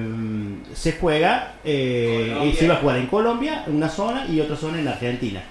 se 0.75 0.93
juega, 0.93 1.55
eh, 1.65 2.37
y 2.47 2.53
se 2.53 2.65
iba 2.67 2.75
a 2.75 2.79
jugar 2.79 2.97
en 2.99 3.07
Colombia, 3.07 3.65
una 3.67 3.89
zona 3.89 4.27
y 4.27 4.41
otra 4.41 4.57
zona 4.57 4.79
en 4.81 4.89
Argentina. 4.89 5.43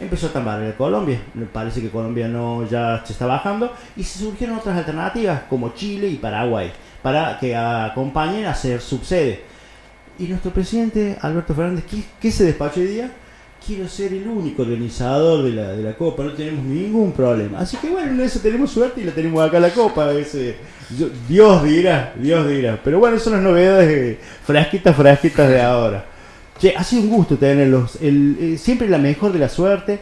Empezó 0.00 0.26
a 0.26 0.32
tambalear 0.32 0.76
Colombia. 0.76 1.20
Parece 1.52 1.80
que 1.80 1.90
Colombia 1.90 2.28
no 2.28 2.68
ya 2.68 3.02
se 3.04 3.12
está 3.12 3.26
bajando 3.26 3.72
y 3.96 4.04
se 4.04 4.18
surgieron 4.18 4.58
otras 4.58 4.76
alternativas 4.76 5.42
como 5.48 5.74
Chile 5.74 6.08
y 6.08 6.16
Paraguay 6.16 6.72
para 7.02 7.38
que 7.38 7.54
acompañen 7.54 8.46
a 8.46 8.54
ser 8.54 8.80
subsede. 8.80 9.42
Y 10.18 10.24
nuestro 10.24 10.52
presidente 10.52 11.18
Alberto 11.20 11.54
Fernández, 11.54 11.84
¿qué, 11.90 12.02
qué 12.20 12.30
se 12.30 12.44
despachó 12.44 12.80
hoy 12.80 12.86
día? 12.86 13.10
Quiero 13.66 13.88
ser 13.88 14.12
el 14.12 14.28
único 14.28 14.62
organizador 14.62 15.42
de 15.42 15.50
la, 15.50 15.68
de 15.72 15.82
la 15.82 15.94
Copa, 15.94 16.22
no 16.22 16.32
tenemos 16.32 16.64
ningún 16.64 17.12
problema. 17.12 17.60
Así 17.60 17.78
que 17.78 17.88
bueno, 17.88 18.12
en 18.12 18.20
eso 18.20 18.38
tenemos 18.40 18.70
suerte 18.70 19.00
y 19.00 19.04
la 19.04 19.12
tenemos 19.12 19.42
acá 19.42 19.58
la 19.58 19.70
Copa. 19.70 20.12
Ese, 20.12 20.56
Dios 21.28 21.62
dirá, 21.64 22.12
Dios 22.16 22.46
dirá. 22.46 22.78
Pero 22.82 22.98
bueno, 22.98 23.18
son 23.18 23.34
las 23.34 23.42
novedades 23.42 24.18
frasquitas, 24.44 24.94
frasquitas 24.94 25.48
de 25.48 25.62
ahora. 25.62 26.04
Che, 26.58 26.74
ha 26.76 26.84
sido 26.84 27.02
un 27.02 27.08
gusto 27.08 27.36
tenerlos. 27.36 27.98
El, 28.00 28.36
eh, 28.40 28.58
siempre 28.58 28.88
la 28.88 28.98
mejor 28.98 29.32
de 29.32 29.38
la 29.38 29.48
suerte. 29.48 30.00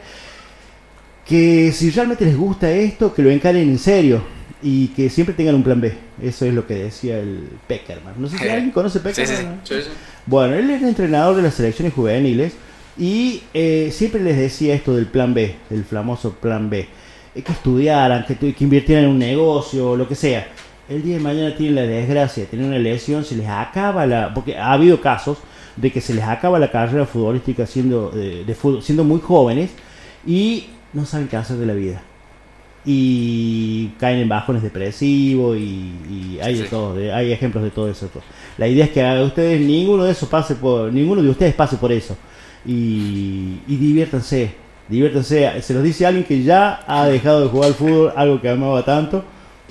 Que 1.27 1.73
si 1.73 1.91
realmente 1.91 2.25
les 2.25 2.37
gusta 2.37 2.71
esto, 2.71 3.15
que 3.15 3.23
lo 3.23 3.31
encaren 3.31 3.69
en 3.69 3.79
serio. 3.79 4.23
Y 4.63 4.89
que 4.89 5.11
siempre 5.11 5.35
tengan 5.35 5.57
un 5.57 5.63
plan 5.63 5.81
B. 5.81 5.93
Eso 6.23 6.45
es 6.47 6.55
lo 6.55 6.67
que 6.67 6.75
decía 6.75 7.19
el 7.19 7.49
Peckerman. 7.67 8.15
No 8.17 8.29
sé 8.29 8.39
si 8.39 8.49
alguien 8.49 8.71
conoce 8.71 9.01
Peckerman. 9.01 9.61
Sí, 9.65 9.75
sí. 9.83 9.89
Bueno, 10.27 10.55
él 10.55 10.71
es 10.71 10.83
entrenador 10.83 11.37
de 11.37 11.43
las 11.43 11.55
selecciones 11.55 11.95
juveniles. 11.95 12.53
Y 12.99 13.43
eh, 13.55 13.91
siempre 13.93 14.23
les 14.23 14.37
decía 14.37 14.75
esto 14.75 14.95
del 14.95 15.07
plan 15.07 15.33
B, 15.33 15.57
del 15.71 15.85
famoso 15.85 16.35
plan 16.35 16.69
B. 16.69 16.87
que 17.35 17.53
estudiaran, 17.53 18.27
que, 18.27 18.37
que 18.37 18.65
invirtieran 18.65 19.05
en 19.05 19.11
un 19.11 19.19
negocio, 19.19 19.97
lo 19.97 20.07
que 20.07 20.15
sea. 20.15 20.49
El 20.89 21.03
día 21.03 21.17
de 21.17 21.23
mañana 21.23 21.57
tienen 21.57 21.77
la 21.77 21.83
desgracia 21.83 22.43
de 22.43 22.51
tener 22.51 22.67
una 22.67 22.79
lesión, 22.79 23.25
se 23.25 23.37
les 23.37 23.49
acaba 23.49 24.07
la. 24.07 24.35
Porque 24.35 24.57
ha 24.57 24.73
habido 24.73 25.01
casos 25.01 25.39
de 25.77 25.91
que 25.91 26.01
se 26.01 26.15
les 26.15 26.25
acaba 26.25 26.59
la 26.59 26.71
carrera 26.71 27.07
futbolística 27.07 27.67
siendo, 27.67 28.11
de, 28.11 28.57
siendo 28.81 29.05
muy 29.05 29.21
jóvenes 29.21 29.71
y 30.27 30.67
no 30.93 31.07
saben 31.07 31.29
qué 31.29 31.37
hacer 31.37 31.57
de 31.57 31.67
la 31.67 31.75
vida. 31.75 32.03
Y 32.85 33.89
caen 33.99 34.19
en 34.19 34.29
bajones 34.29 34.63
depresivos 34.63 35.57
y, 35.57 36.39
hay 36.43 36.57
de 36.57 36.65
todo, 36.65 36.97
hay 37.15 37.33
ejemplos 37.33 37.63
de 37.63 37.71
todo 37.71 37.89
eso. 37.89 38.11
La 38.59 38.67
idea 38.67 38.87
es 38.87 38.91
que 38.91 39.05
a 39.05 39.23
ustedes 39.23 39.61
ninguno 39.61 40.05
de 40.05 40.13
esos 40.13 40.29
pase 40.29 40.57
por, 40.57 40.93
ninguno 40.93 41.23
de 41.23 41.29
ustedes 41.29 41.55
pase 41.55 41.77
por 41.77 41.93
eso. 41.93 42.17
Y, 42.67 43.59
y 43.69 43.77
diviértanse, 43.77 44.55
diviértanse. 44.89 45.63
Se 45.63 45.75
los 45.75 45.83
dice 45.83 46.07
alguien 46.07 46.25
que 46.25 46.43
ya 46.43 46.83
ha 46.87 47.07
dejado 47.07 47.43
de 47.43 47.49
jugar 47.49 47.69
al 47.69 47.75
fútbol, 47.75 48.13
algo 48.17 48.41
que 48.41 48.49
amaba 48.49 48.85
tanto 48.85 49.25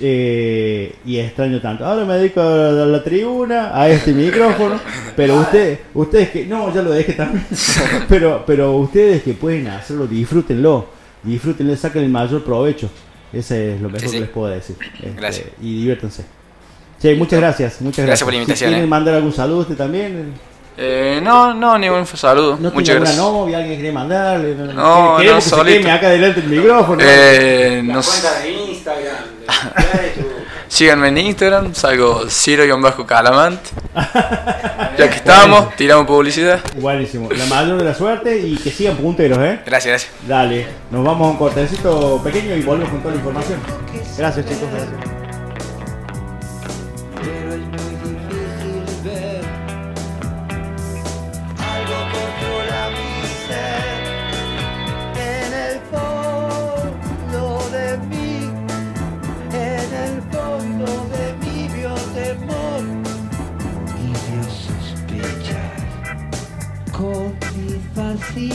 eh, 0.04 0.96
y 1.06 1.18
extraño 1.18 1.60
tanto. 1.60 1.86
Ahora 1.86 2.04
me 2.04 2.14
dedico 2.14 2.40
a 2.40 2.44
la, 2.44 3.04
tribuna, 3.04 3.70
a 3.72 3.88
este 3.88 4.12
micrófono, 4.12 4.80
pero 5.14 5.36
ustedes, 5.36 5.78
ustedes 5.94 6.30
que, 6.30 6.44
no, 6.44 6.74
ya 6.74 6.82
lo 6.82 6.90
dejé 6.90 7.12
también, 7.12 7.46
pero, 8.08 8.42
pero 8.44 8.72
ustedes 8.72 9.22
que 9.22 9.34
pueden 9.34 9.68
hacerlo, 9.68 10.08
disfrútenlo, 10.08 10.86
disfrútenlo, 11.22 11.76
saquen 11.76 12.02
el 12.02 12.10
mayor 12.10 12.42
provecho. 12.42 12.90
Ese 13.32 13.76
es 13.76 13.80
lo 13.80 13.88
mejor 13.88 14.10
que 14.10 14.20
les 14.20 14.28
puedo 14.28 14.48
decir. 14.48 14.76
Este, 14.80 15.12
gracias. 15.16 15.46
Y 15.62 15.76
diviértanse. 15.78 16.24
Sí, 16.98 17.14
muchas 17.14 17.38
gracias, 17.40 17.80
muchas 17.80 18.04
gracias. 18.04 18.06
Gracias 18.06 18.24
por 18.24 18.32
la 18.32 18.38
invitación. 18.38 18.70
¿Quieren 18.70 18.84
eh. 18.84 18.88
mandar 18.90 19.14
algún 19.14 19.32
saludo 19.32 19.60
usted 19.60 19.76
también? 19.76 20.34
Eh, 20.76 21.20
no, 21.22 21.52
no, 21.54 21.78
ningún 21.78 22.06
saludo. 22.06 22.56
¿No 22.58 22.70
Muchas 22.70 22.96
gracias. 22.96 23.18
novia, 23.18 23.58
alguien 23.58 23.76
quiere 23.76 23.92
mandarle? 23.92 24.54
No, 24.54 24.64
no, 24.66 25.18
no 25.18 25.64
que 25.64 25.90
acá 25.90 26.08
delante 26.10 26.40
el 26.40 26.48
micrófono. 26.48 27.02
Eh, 27.04 27.82
no 27.84 27.98
Instagram. 27.98 28.61
Síganme 30.68 31.08
en 31.08 31.18
Instagram, 31.18 31.74
salgo 31.74 32.30
Ciro-Calamant. 32.30 33.60
ya 34.98 35.10
que 35.10 35.16
estamos, 35.16 35.76
tiramos 35.76 36.06
publicidad. 36.06 36.60
Buenísimo. 36.78 37.28
La 37.30 37.44
mayor 37.44 37.76
de 37.76 37.84
la 37.84 37.94
suerte 37.94 38.38
y 38.38 38.56
que 38.56 38.70
sigan 38.70 38.96
punteros, 38.96 39.38
¿eh? 39.38 39.60
Gracias, 39.66 39.86
gracias. 39.86 40.12
Dale, 40.26 40.66
nos 40.90 41.04
vamos 41.04 41.28
a 41.28 41.30
un 41.32 41.36
cortecito 41.36 42.22
pequeño 42.24 42.56
y 42.56 42.62
volvemos 42.62 42.90
con 42.90 43.00
toda 43.00 43.14
la 43.14 43.20
información. 43.20 43.60
Gracias, 44.16 44.46
chicos. 44.46 44.68
Gracias. 44.72 45.21